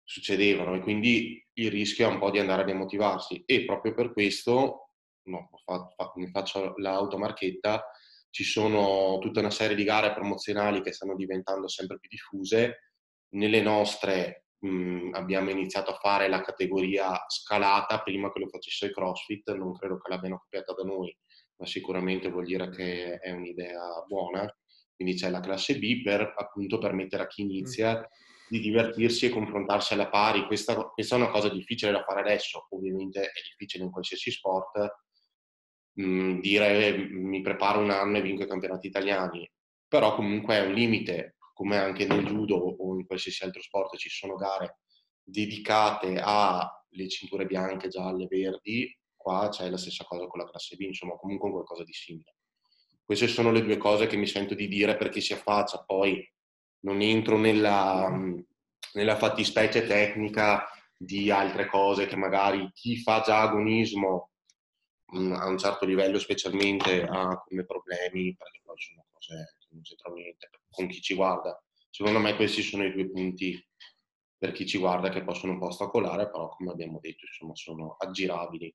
[0.09, 4.11] succedevano e quindi il rischio è un po' di andare a demotivarsi e proprio per
[4.11, 4.93] questo
[5.27, 7.85] no, fa, fa, mi faccio l'automarchetta
[8.31, 12.93] ci sono tutta una serie di gare promozionali che stanno diventando sempre più diffuse.
[13.33, 18.93] Nelle nostre mh, abbiamo iniziato a fare la categoria scalata prima che lo facesse il
[18.93, 21.15] CrossFit non credo che l'abbiano copiata da noi
[21.57, 24.51] ma sicuramente vuol dire che è un'idea buona.
[24.95, 28.07] Quindi c'è la classe B per appunto permettere a chi inizia
[28.49, 30.45] di divertirsi e confrontarsi alla pari.
[30.45, 35.05] Questa, questa, è una cosa difficile da fare adesso, ovviamente è difficile in qualsiasi sport
[35.93, 39.49] mh, mm, dire mi preparo un anno e vinco i campionati italiani,
[39.87, 44.09] però comunque è un limite, come anche nel judo o in qualsiasi altro sport ci
[44.09, 44.79] sono gare
[45.21, 50.81] dedicate alle cinture bianche, gialle, verdi, qua c'è la stessa cosa con la classe B,
[50.81, 52.35] insomma comunque qualcosa di simile.
[53.03, 56.23] Queste sono le due cose che mi sento di dire per chi si affaccia, poi
[56.81, 58.09] non entro nella,
[58.93, 64.31] nella fattispecie tecnica di altre cose che magari chi fa già agonismo
[65.11, 70.15] a un certo livello specialmente ha come problemi, perché poi sono cose che non c'entrano
[70.15, 71.61] niente con chi ci guarda.
[71.89, 73.59] Secondo me questi sono i due punti
[74.37, 77.95] per chi ci guarda che possono un po' ostacolare, però come abbiamo detto insomma sono
[77.97, 78.73] aggirabili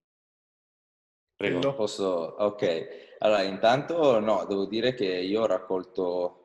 [1.37, 1.75] Prego.
[1.75, 2.37] Posso...
[2.39, 6.45] Ok, allora intanto no, devo dire che io ho raccolto,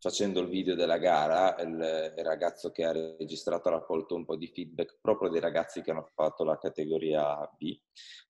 [0.00, 4.36] facendo il video della gara, il, il, ragazzo che ha registrato ha raccolto un po'
[4.36, 7.76] di feedback proprio dei ragazzi che hanno fatto la categoria B,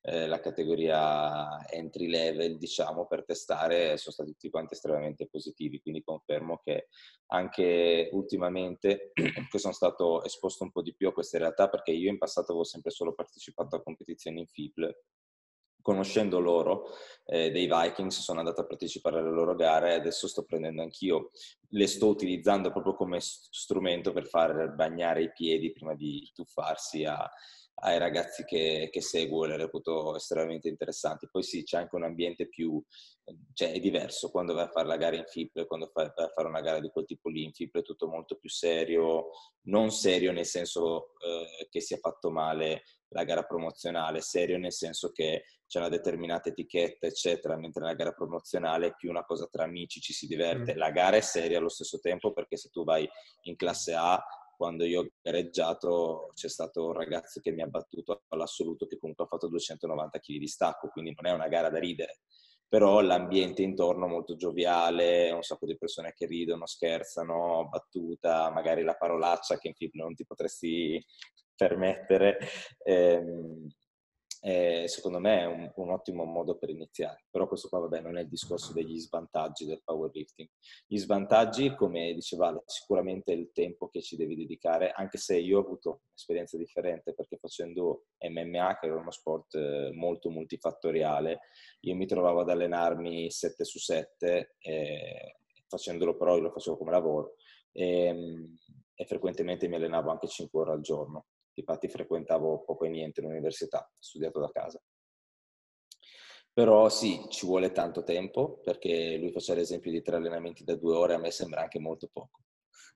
[0.03, 6.03] eh, la categoria entry level, diciamo, per testare, sono stati tutti quanti estremamente positivi, quindi
[6.03, 6.89] confermo che
[7.27, 9.13] anche ultimamente
[9.51, 12.53] che sono stato esposto un po' di più a queste realtà, perché io in passato
[12.53, 14.97] avevo sempre solo partecipato a competizioni in FIBL
[15.83, 16.91] conoscendo loro
[17.27, 21.31] eh, dei Vikings, sono andato a partecipare alle loro gare e adesso sto prendendo anch'io,
[21.71, 27.31] le sto utilizzando proprio come strumento per far bagnare i piedi prima di tuffarsi a,
[27.81, 31.29] ai ragazzi che, che seguo, le reputo estremamente interessanti.
[31.31, 32.83] Poi sì, c'è anche un ambiente più,
[33.53, 36.49] cioè è diverso quando vai a fare la gara in FIP, quando vai a fare
[36.49, 39.29] una gara di quel tipo lì in FIP è tutto molto più serio,
[39.67, 45.11] non serio nel senso eh, che sia fatto male la gara promozionale, serio nel senso
[45.11, 49.65] che c'è una determinata etichetta, eccetera, mentre nella gara promozionale è più una cosa tra
[49.65, 50.75] amici, ci si diverte.
[50.75, 50.79] Mm.
[50.79, 53.09] La gara è seria allo stesso tempo perché se tu vai
[53.43, 54.23] in classe A,
[54.57, 59.25] quando io ho gareggiato c'è stato un ragazzo che mi ha battuto all'assoluto che comunque
[59.25, 62.21] ha fatto 290 kg di stacco, quindi non è una gara da ridere.
[62.67, 68.83] Però l'ambiente intorno è molto gioviale, un sacco di persone che ridono, scherzano, battuta, magari
[68.83, 71.03] la parolaccia che in film non ti potresti
[71.59, 72.39] permettere.
[72.85, 73.67] Ehm,
[74.41, 77.25] eh, secondo me è un, un, ottimo modo per iniziare.
[77.31, 80.49] Però questo qua, vabbè, non è il discorso degli svantaggi del powerlifting.
[80.87, 85.59] Gli svantaggi, come diceva Ale, sicuramente il tempo che ci devi dedicare, anche se io
[85.59, 91.41] ho avuto un'esperienza differente perché facendo MMA, che era uno sport eh, molto multifattoriale,
[91.81, 95.37] io mi trovavo ad allenarmi 7 su 7, eh,
[95.67, 97.35] facendolo però io lo facevo come lavoro.
[97.73, 98.57] E, ehm,
[98.95, 101.27] e frequentemente mi allenavo anche 5 ore al giorno
[101.61, 104.81] infatti frequentavo poco e niente l'università, ho studiato da casa.
[106.53, 110.97] Però sì, ci vuole tanto tempo perché lui faceva l'esempio di tre allenamenti da due
[110.97, 112.43] ore, a me sembra anche molto poco.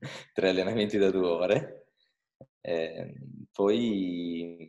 [0.34, 1.86] tre allenamenti da due ore.
[2.60, 3.14] Eh,
[3.52, 4.68] poi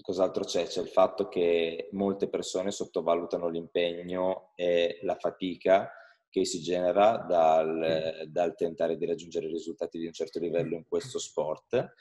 [0.00, 0.66] cos'altro c'è?
[0.66, 5.90] C'è il fatto che molte persone sottovalutano l'impegno e la fatica
[6.30, 11.18] che si genera dal, dal tentare di raggiungere risultati di un certo livello in questo
[11.18, 11.94] sport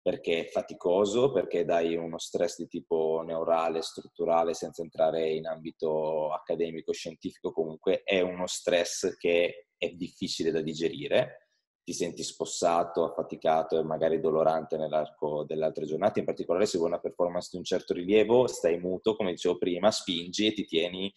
[0.00, 6.30] perché è faticoso, perché dai uno stress di tipo neurale, strutturale, senza entrare in ambito
[6.32, 11.48] accademico, scientifico, comunque è uno stress che è difficile da digerire,
[11.88, 16.90] ti senti spossato, affaticato e magari dolorante nell'arco delle altre giornate, in particolare se vuoi
[16.90, 21.10] una performance di un certo rilievo, stai muto, come dicevo prima, spingi e ti tieni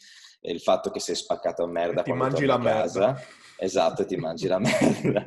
[0.44, 3.22] il fatto che sei spaccato a merda e ti mangi la merda.
[3.58, 5.26] Esatto, ti mangi la merda.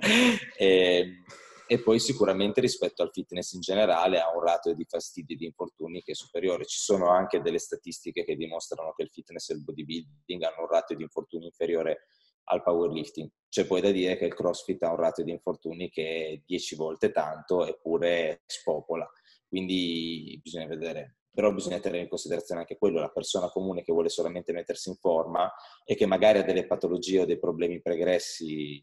[0.56, 1.22] e,
[1.66, 5.46] e poi sicuramente rispetto al fitness in generale ha un ratio di fastidi e di
[5.46, 6.66] infortuni che è superiore.
[6.66, 10.68] Ci sono anche delle statistiche che dimostrano che il fitness e il bodybuilding hanno un
[10.68, 12.06] ratio di infortuni inferiore
[12.44, 13.30] al powerlifting.
[13.48, 16.76] C'è poi da dire che il CrossFit ha un ratio di infortuni che è 10
[16.76, 19.08] volte tanto eppure spopola.
[19.48, 24.08] Quindi bisogna vedere però bisogna tenere in considerazione anche quello, la persona comune che vuole
[24.08, 25.52] solamente mettersi in forma
[25.84, 28.80] e che magari ha delle patologie o dei problemi pregressi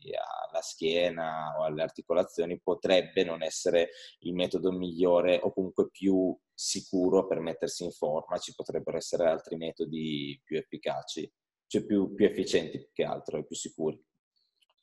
[0.50, 7.26] alla schiena o alle articolazioni, potrebbe non essere il metodo migliore o comunque più sicuro
[7.26, 11.32] per mettersi in forma, ci potrebbero essere altri metodi più efficaci,
[11.68, 13.98] cioè più, più efficienti che altro e più sicuri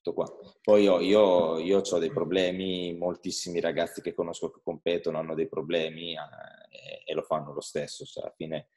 [0.08, 0.32] tutto qua.
[0.62, 5.48] Poi io, io, io ho dei problemi, moltissimi ragazzi che conosco che competono hanno dei
[5.48, 8.04] problemi eh, e lo fanno lo stesso.
[8.04, 8.68] Cioè, alla fine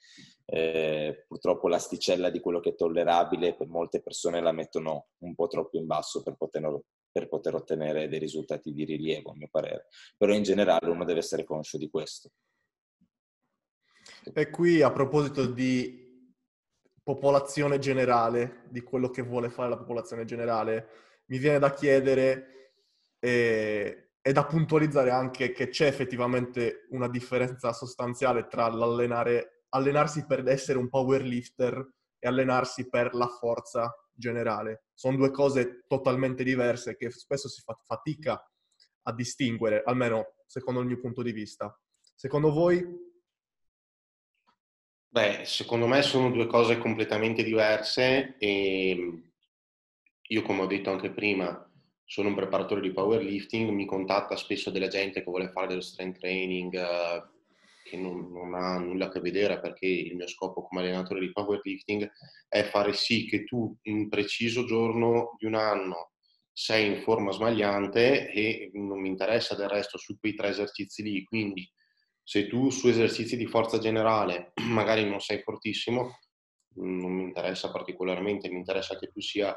[0.46, 5.48] eh, purtroppo l'asticella di quello che è tollerabile per molte persone la mettono un po'
[5.48, 9.88] troppo in basso per poter, per poter ottenere dei risultati di rilievo, a mio parere.
[10.18, 12.32] Però in generale uno deve essere conscio di questo.
[14.34, 16.02] E qui a proposito di
[17.04, 22.74] popolazione generale, di quello che vuole fare la popolazione generale, mi viene da chiedere
[23.18, 30.46] e, e da puntualizzare anche che c'è effettivamente una differenza sostanziale tra l'allenare, allenarsi per
[30.48, 34.84] essere un powerlifter e allenarsi per la forza generale.
[34.94, 38.46] Sono due cose totalmente diverse che spesso si fa fatica
[39.04, 41.74] a distinguere, almeno secondo il mio punto di vista.
[42.14, 43.10] Secondo voi?
[45.08, 49.31] Beh, secondo me sono due cose completamente diverse e
[50.32, 51.66] io come ho detto anche prima
[52.06, 56.20] sono un preparatore di powerlifting, mi contatta spesso della gente che vuole fare dello strength
[56.20, 57.24] training eh,
[57.84, 61.32] che non, non, ha nulla a che vedere perché il mio scopo come allenatore di
[61.32, 62.10] powerlifting
[62.48, 66.12] è fare sì che tu in un preciso giorno di un anno
[66.52, 71.24] sei in forma smagliante e non mi interessa del resto su quei tre esercizi lì,
[71.24, 71.70] quindi
[72.24, 76.20] se tu su esercizi di forza generale magari non sei fortissimo,
[76.76, 79.56] non mi interessa particolarmente, mi interessa che tu sia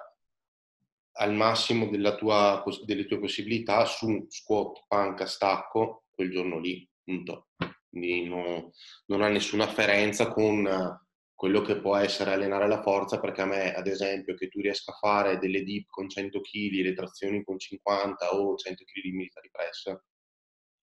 [1.16, 7.48] al massimo tua, delle tue possibilità su squat, panca, stacco quel giorno lì, punto.
[7.88, 8.72] Quindi no,
[9.06, 10.98] non ha nessuna afferenza con
[11.34, 14.92] quello che può essere allenare la forza, perché a me, ad esempio, che tu riesca
[14.92, 19.12] a fare delle dip con 100 kg, le trazioni con 50 o 100 kg di
[19.12, 19.94] military press,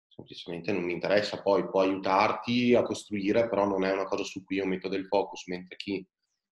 [0.09, 1.43] semplicemente non mi interessa.
[1.43, 5.07] Poi può aiutarti a costruire, però non è una cosa su cui io metto del
[5.07, 6.05] focus, mentre chi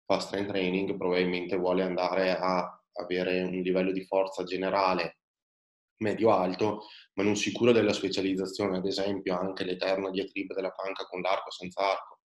[0.06, 5.20] fa strength training probabilmente vuole andare a avere un livello di forza generale
[5.98, 11.52] medio-alto, ma non sicuro della specializzazione, ad esempio anche l'eterna diatriba della panca con l'arco
[11.52, 12.20] senza arco.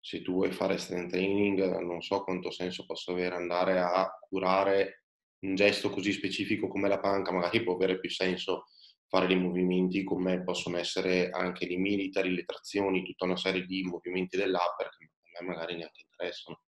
[0.00, 5.04] Se tu vuoi fare strength training, non so quanto senso possa avere andare a curare
[5.40, 8.64] un gesto così specifico come la panca, magari può avere più senso
[9.08, 13.82] fare dei movimenti come possono essere anche i militari, le trazioni, tutta una serie di
[13.82, 16.62] movimenti dell'upper che a me magari neanche interessano.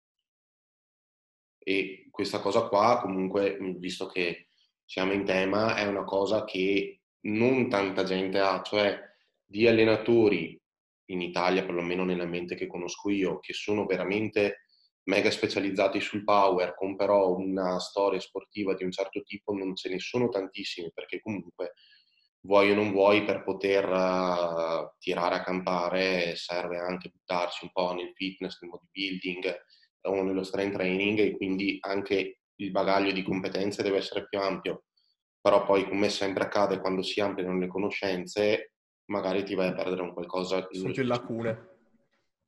[1.68, 4.50] E questa cosa qua, comunque, visto che
[4.86, 9.00] siamo in tema, è una cosa che non tanta gente ha, cioè
[9.44, 10.62] di allenatori
[11.06, 14.66] in Italia, perlomeno nella mente che conosco io, che sono veramente
[15.06, 19.90] mega specializzati sul power, con però una storia sportiva di un certo tipo, non ce
[19.90, 21.74] ne sono tantissimi, perché comunque
[22.42, 27.94] vuoi o non vuoi per poter uh, tirare a campare serve anche buttarsi un po'
[27.94, 29.64] nel fitness, nel bodybuilding,
[30.06, 34.86] o nello strength training e quindi anche il bagaglio di competenze deve essere più ampio.
[35.42, 38.72] Però poi, come sempre accade quando si ampliano le conoscenze,
[39.06, 40.68] magari ti vai a perdere un qualcosa...
[40.72, 41.74] Sono più lacune.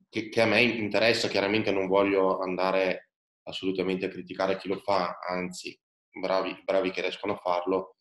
[0.08, 3.10] Che, che a me interessa, chiaramente non voglio andare
[3.44, 5.78] assolutamente a criticare chi lo fa, anzi,
[6.18, 7.96] bravi, bravi che riescono a farlo,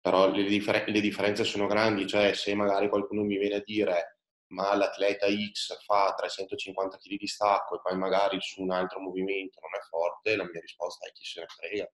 [0.00, 4.17] però le, differ- le differenze sono grandi, cioè se magari qualcuno mi viene a dire
[4.48, 9.60] ma l'atleta X fa 350 kg di stacco e poi magari su un altro movimento
[9.60, 11.90] non è forte, la mia risposta è chi se ne frega.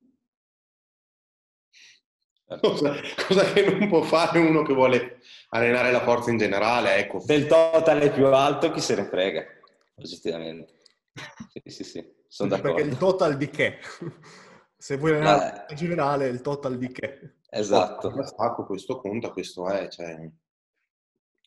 [2.61, 2.95] Cosa,
[3.27, 7.19] cosa, che non può fare uno che vuole allenare la forza in generale, ecco.
[7.19, 9.45] Se il total è più alto, chi se ne frega,
[9.97, 10.83] oggettivamente.
[11.49, 12.75] Sì, sì, sì, sono d'accordo.
[12.75, 13.79] Perché il total di che?
[14.77, 17.37] Se vuoi allenare in generale, il total di che?
[17.49, 18.13] Esatto.
[18.23, 20.31] Stacco, questo conta, questo è, cioè...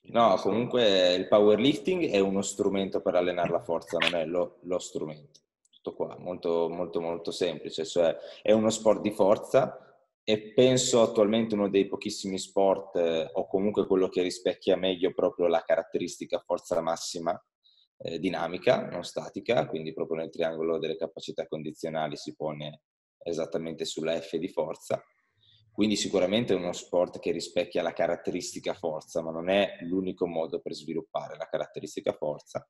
[0.09, 4.79] No, comunque il powerlifting è uno strumento per allenare la forza, non è lo, lo
[4.79, 5.41] strumento.
[5.69, 7.85] Tutto qua, molto, molto, molto semplice.
[7.85, 9.77] Cioè, è uno sport di forza
[10.23, 15.47] e penso attualmente uno dei pochissimi sport, eh, o comunque quello che rispecchia meglio proprio
[15.47, 17.37] la caratteristica forza massima
[17.97, 22.81] eh, dinamica, non statica, quindi proprio nel triangolo delle capacità condizionali si pone
[23.23, 25.03] esattamente sulla F di forza
[25.77, 30.59] quindi sicuramente è uno sport che rispecchia la caratteristica forza, ma non è l'unico modo
[30.59, 32.67] per sviluppare la caratteristica forza.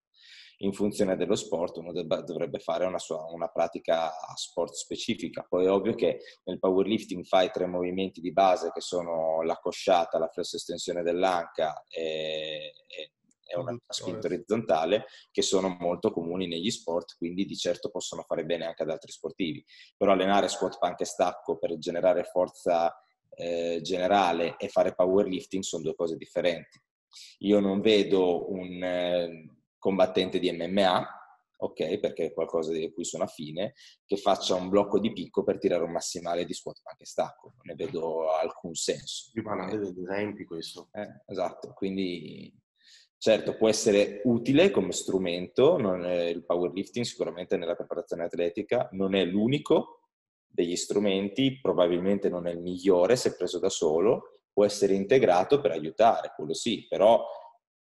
[0.58, 5.46] In funzione dello sport uno dovrebbe fare una, sua, una pratica sport specifica.
[5.48, 10.20] Poi è ovvio che nel powerlifting fai tre movimenti di base che sono la cosciata,
[10.20, 13.12] la flesso estensione dell'anca e, e
[13.48, 18.46] è una spinta orizzontale che sono molto comuni negli sport, quindi di certo possono fare
[18.46, 19.64] bene anche ad altri sportivi.
[19.96, 22.94] Però allenare squat, panca e stacco per generare forza
[23.38, 26.82] eh, generale e fare powerlifting sono due cose differenti.
[27.40, 31.08] Io non vedo un eh, combattente di MMA,
[31.58, 33.74] ok, perché è qualcosa di cui sono affine,
[34.06, 37.54] che faccia un blocco di picco per tirare un massimale di squat, panca e stacco.
[37.56, 39.30] Non ne vedo alcun senso.
[39.32, 40.90] Più banale degli esempi questo.
[40.92, 42.54] Eh, esatto, quindi
[43.20, 50.10] Certo, può essere utile come strumento, il powerlifting sicuramente nella preparazione atletica non è l'unico
[50.46, 55.72] degli strumenti, probabilmente non è il migliore se preso da solo, può essere integrato per
[55.72, 57.26] aiutare, quello sì, però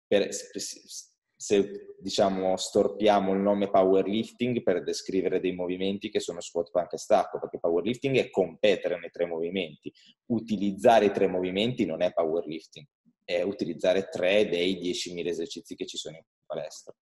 [0.08, 6.96] per, se diciamo storpiamo il nome powerlifting per descrivere dei movimenti che sono squat, panca
[6.96, 9.92] e stacco, perché powerlifting è competere nei tre movimenti,
[10.28, 12.88] utilizzare i tre movimenti non è powerlifting
[13.26, 16.94] è utilizzare tre dei 10.000 esercizi che ci sono in palestra.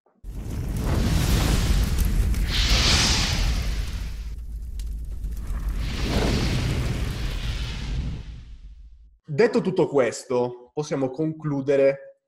[9.25, 12.21] Detto tutto questo, possiamo concludere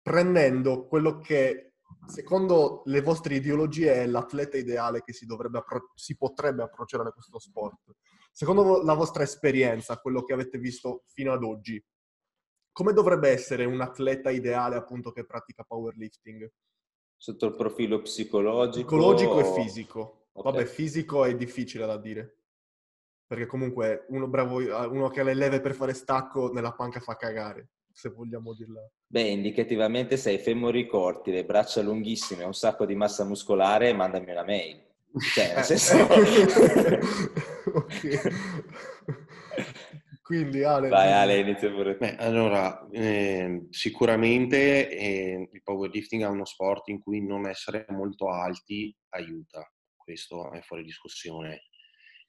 [0.00, 1.74] prendendo quello che
[2.06, 7.38] secondo le vostre ideologie è l'atleta ideale che si, appro- si potrebbe approcciare a questo
[7.38, 7.96] sport.
[8.30, 11.84] Secondo la vostra esperienza, quello che avete visto fino ad oggi,
[12.78, 16.48] come dovrebbe essere un atleta ideale appunto che pratica powerlifting?
[17.16, 18.86] Sotto il profilo psicologico?
[18.86, 20.28] Psicologico e fisico.
[20.30, 20.52] Okay.
[20.52, 22.36] Vabbè, fisico è difficile da dire.
[23.26, 27.16] Perché comunque uno, bravo, uno che ha le leve per fare stacco nella panca fa
[27.16, 28.88] cagare, se vogliamo dirla.
[29.08, 34.30] Beh, indicativamente se hai femori corti, le braccia lunghissime, un sacco di massa muscolare, mandami
[34.30, 34.80] una mail.
[35.34, 35.96] Cioè, nel senso...
[37.74, 38.30] ok.
[40.28, 40.90] Quindi Ale...
[40.90, 41.96] Vai Ale, inizia pure.
[41.96, 48.28] Beh, allora, eh, sicuramente eh, il powerlifting è uno sport in cui non essere molto
[48.28, 49.66] alti aiuta,
[49.96, 51.68] questo è fuori discussione.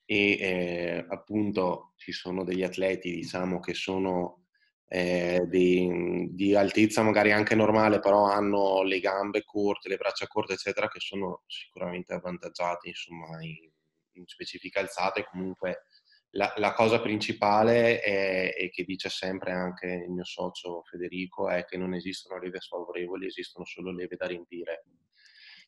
[0.06, 4.46] E eh, appunto ci sono degli atleti, diciamo, che sono
[4.88, 10.54] eh, di, di, altezza magari anche normale, però hanno le gambe corte, le braccia corte,
[10.54, 13.70] eccetera, che sono sicuramente avvantaggiati, insomma, in,
[14.14, 15.84] in specifica alzata e comunque
[16.32, 21.66] la, la, cosa principale è, e che dice sempre anche il mio socio Federico è
[21.66, 24.86] che non esistono leve sfavorevoli, esistono solo leve da riempire.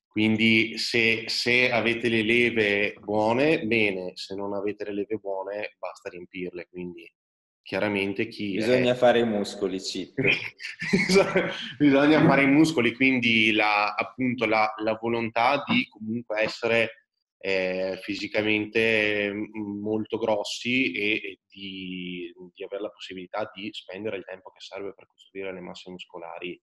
[0.08, 6.10] Quindi se, se, avete le leve buone, bene, se non avete le leve buone, basta
[6.10, 6.68] riempirle.
[6.70, 7.10] Quindi
[7.62, 8.56] chiaramente chi...
[8.56, 8.96] Bisogna è...
[8.96, 9.80] fare i muscoli.
[11.80, 17.01] Bisogna fare i muscoli, quindi la, appunto la, la volontà di comunque essere
[17.44, 24.26] eh, fisicamente mm, molto grossi e, e di, di, avere la possibilità di spendere il
[24.26, 26.60] tempo che serve per costruire le masse muscolari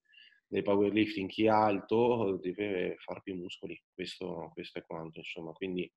[0.47, 1.29] del powerlifting.
[1.29, 5.51] Chi è alto deve fare più muscoli, questo, questo è quanto, insomma.
[5.51, 5.91] Quindi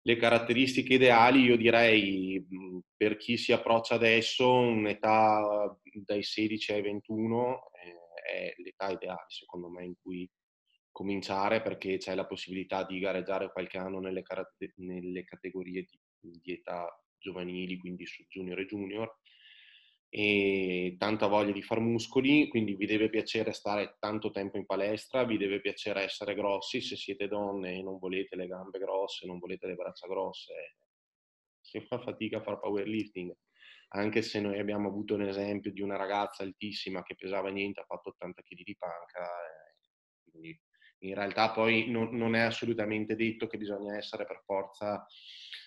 [0.00, 6.82] le caratteristiche ideali, io direi mm, per chi si approccia adesso, un'età dai 16 ai
[6.82, 10.26] 21 eh, è l'età ideale, secondo me, in cui
[10.96, 14.24] cominciare perché c'è la possibilità di gareggiare qualche anno nelle,
[14.76, 16.88] nelle categorie di, di, età
[17.18, 19.18] giovanili, quindi su junior e junior,
[20.08, 25.24] e tanta voglia di far muscoli, quindi vi deve piacere stare tanto tempo in palestra,
[25.24, 29.38] vi deve piacere essere grossi, se siete donne e non volete le gambe grosse, non
[29.38, 30.76] volete le braccia grosse,
[31.60, 33.36] si fa fatica a fare powerlifting.
[33.88, 37.84] Anche se noi abbiamo avuto un esempio di una ragazza altissima che pesava niente, ha
[37.84, 40.58] fatto 80 kg di panca, eh, quindi
[41.08, 45.06] in realtà poi non, non, è assolutamente detto che bisogna essere per forza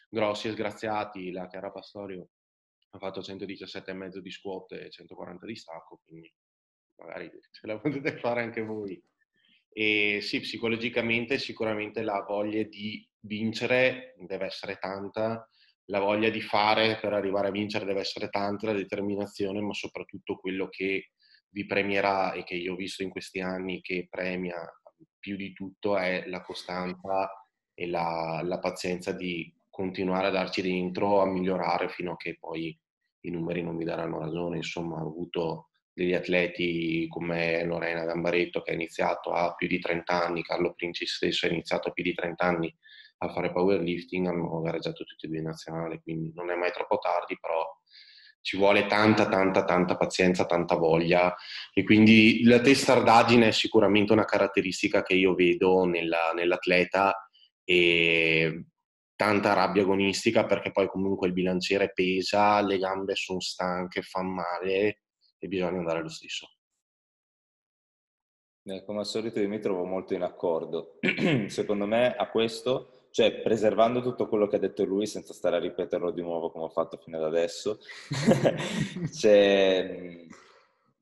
[0.10, 1.32] grossi e sgraziati.
[1.32, 2.30] La Chiara Pastorio
[2.92, 6.34] ha fatto 117,5 di squat e 140 di stacco, quindi
[6.98, 9.02] magari ce la potete fare anche voi.
[9.72, 15.48] E sì, psicologicamente sicuramente la voglia di vincere deve essere tanta,
[15.86, 20.38] la voglia di fare per arrivare a vincere deve essere tanta, la determinazione, ma soprattutto
[20.38, 21.12] quello che
[21.50, 24.56] vi premierà e che io ho visto in questi anni che premia
[25.20, 27.30] più di tutto è la costanza
[27.74, 32.78] e la, la pazienza di continuare a darci dentro, a migliorare fino a che poi
[33.22, 34.58] i numeri non mi daranno ragione.
[34.58, 40.26] Insomma, ho avuto degli atleti come Lorena Gambaretto che ha iniziato a più di 30
[40.26, 42.76] anni, Carlo Princi stesso ha iniziato a più di 30 anni
[43.22, 47.00] a fare powerlifting, hanno gareggiato tutti e due in nazionale, quindi non è mai troppo
[47.00, 47.66] tardi, però
[48.42, 51.36] ci vuole tanta, tanta, tanta pazienza, tanta voglia
[51.74, 57.30] e quindi la testardaggine è sicuramente una caratteristica che io vedo nella, nell'atleta
[57.64, 58.66] e
[59.16, 65.02] tanta rabbia agonistica perché poi comunque il bilanciere pesa, le gambe sono stanche, fa male
[65.38, 66.48] e bisogna andare lo stesso.
[68.64, 71.00] Eh, come al solito io mi trovo molto in accordo.
[71.48, 75.60] Secondo me a questo, cioè preservando tutto quello che ha detto lui senza stare a
[75.60, 77.80] ripeterlo di nuovo come ho fatto fino ad adesso,
[79.12, 80.26] c'è,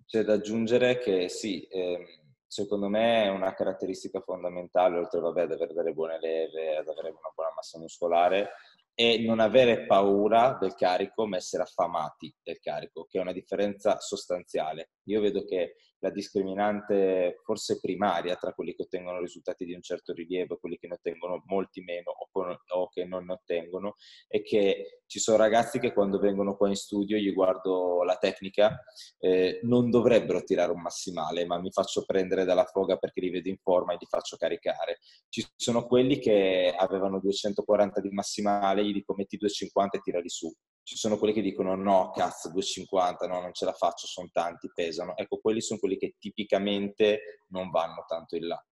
[0.06, 5.52] c'è, da aggiungere che sì, eh, secondo me è una caratteristica fondamentale, oltre vabbè, ad
[5.52, 8.52] avere delle buone leve, ad avere una buona massa muscolare,
[9.00, 14.00] e non avere paura del carico, ma essere affamati del carico, che è una differenza
[14.00, 14.94] sostanziale.
[15.04, 20.14] Io vedo che la discriminante forse primaria tra quelli che ottengono risultati di un certo
[20.14, 23.96] rilievo e quelli che ne ottengono molti meno o, con, o, che non ne ottengono
[24.28, 28.84] è che ci sono ragazzi che quando vengono qua in studio gli guardo la tecnica
[29.20, 33.50] eh, non dovrebbero tirare un massimale ma mi faccio prendere dalla foga perché li vedo
[33.50, 35.00] in forma e li faccio caricare.
[35.30, 40.54] Ci sono quelli che avevano 240 di massimale gli dico metti 250 e tirali su
[40.88, 44.72] ci sono quelli che dicono no, cazzo, 2,50, no, non ce la faccio, sono tanti,
[44.74, 45.18] pesano.
[45.18, 48.66] Ecco, quelli sono quelli che tipicamente non vanno tanto in là.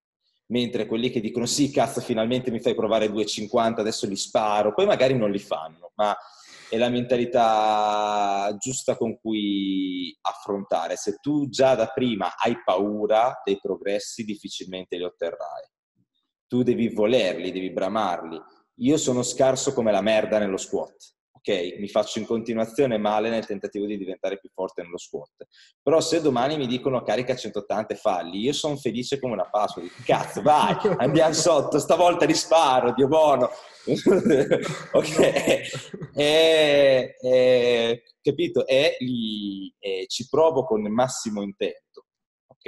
[0.47, 4.85] Mentre quelli che dicono sì, cazzo, finalmente mi fai provare 2,50, adesso li sparo, poi
[4.85, 6.15] magari non li fanno, ma
[6.69, 10.95] è la mentalità giusta con cui affrontare.
[10.95, 15.67] Se tu già da prima hai paura dei progressi, difficilmente li otterrai.
[16.47, 18.41] Tu devi volerli, devi bramarli.
[18.75, 21.14] Io sono scarso come la merda nello squat
[21.47, 25.45] ok, mi faccio in continuazione male nel tentativo di diventare più forte nello squat.
[25.81, 29.83] Però se domani mi dicono carica 180 e falli, io sono felice come una Pasqua,
[29.83, 33.49] dico cazzo vai, andiamo sotto, stavolta risparo, Dio buono.
[34.93, 35.19] ok,
[36.15, 38.65] e, e, capito?
[38.65, 42.07] E, li, e ci provo con il massimo intento,
[42.47, 42.63] ok?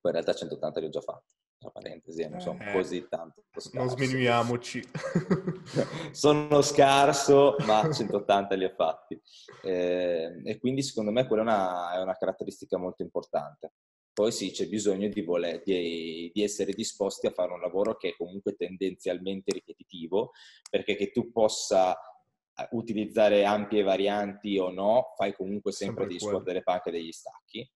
[0.00, 3.42] Poi in realtà 180 li ho già fatti tra parentesi, non sono eh, così tanto
[3.50, 3.70] scarso.
[3.76, 4.82] Non sminuiamoci.
[6.12, 9.20] sono scarso, ma 180 li ho fatti.
[9.62, 13.72] Eh, e quindi secondo me quella è una, è una, caratteristica molto importante.
[14.12, 18.10] Poi sì, c'è bisogno di, voler, di, di, essere disposti a fare un lavoro che
[18.10, 20.32] è comunque tendenzialmente ripetitivo,
[20.70, 26.20] perché che tu possa eh, utilizzare ampie varianti o no, fai comunque sempre, sempre dei
[26.20, 27.68] squat delle panche degli stacchi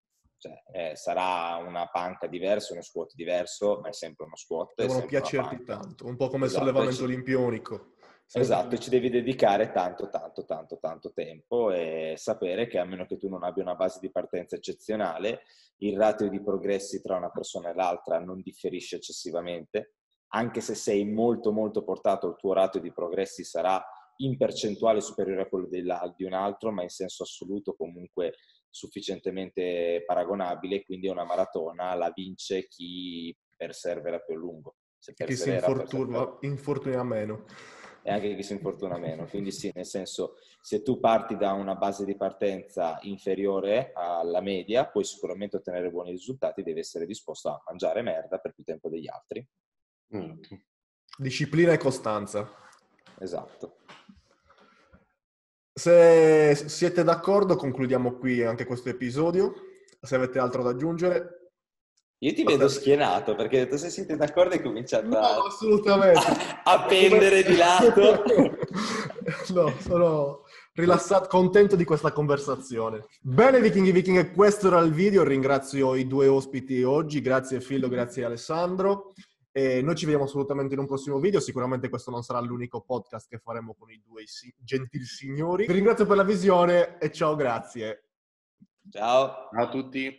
[0.43, 4.73] cioè, eh, sarà una panca diversa, uno squat diverso, ma è sempre uno squat.
[4.75, 7.03] Devono piacerti tanto, un po' come esatto, il sollevamento ci...
[7.03, 7.91] olimpionico.
[8.35, 13.17] Esatto, ci devi dedicare tanto, tanto, tanto, tanto tempo e sapere che a meno che
[13.17, 15.43] tu non abbia una base di partenza eccezionale,
[15.77, 19.93] il ratio di progressi tra una persona e l'altra non differisce eccessivamente,
[20.29, 23.83] anche se sei molto, molto portato, il tuo ratio di progressi sarà
[24.17, 28.33] in percentuale superiore a quello di un altro, ma in senso assoluto comunque
[28.73, 34.75] sufficientemente paragonabile, quindi è una maratona, la vince chi persevera più a lungo.
[34.97, 37.45] Se chi si infortuna, infortuna meno.
[38.01, 39.27] E anche chi si infortuna meno.
[39.27, 44.87] Quindi sì, nel senso, se tu parti da una base di partenza inferiore alla media,
[44.87, 49.07] puoi sicuramente ottenere buoni risultati, devi essere disposto a mangiare merda per più tempo degli
[49.07, 49.47] altri.
[50.15, 50.41] Mm.
[51.17, 52.49] Disciplina e costanza.
[53.19, 53.77] Esatto.
[55.75, 59.53] Se siete d'accordo, concludiamo qui anche questo episodio.
[59.99, 61.43] Se avete altro da aggiungere.
[62.19, 66.19] Io ti vedo schienato perché detto, se siete d'accordo hai cominciato no, a, assolutamente.
[66.63, 68.23] a, pendere di lato.
[69.53, 70.43] no, sono
[70.73, 73.07] rilassato, contento di questa conversazione.
[73.19, 75.23] Bene, vichinghi vichinghe, questo era il video.
[75.23, 77.19] Ringrazio i due ospiti oggi.
[77.19, 79.13] Grazie Fillo, grazie Alessandro.
[79.55, 81.39] E noi ci vediamo assolutamente in un prossimo video.
[81.39, 85.67] Sicuramente questo non sarà l'unico podcast che faremo con i due si- gentili signori.
[85.67, 88.05] Vi ringrazio per la visione e ciao, grazie.
[88.89, 89.49] Ciao.
[89.53, 90.11] Ciao a tutti.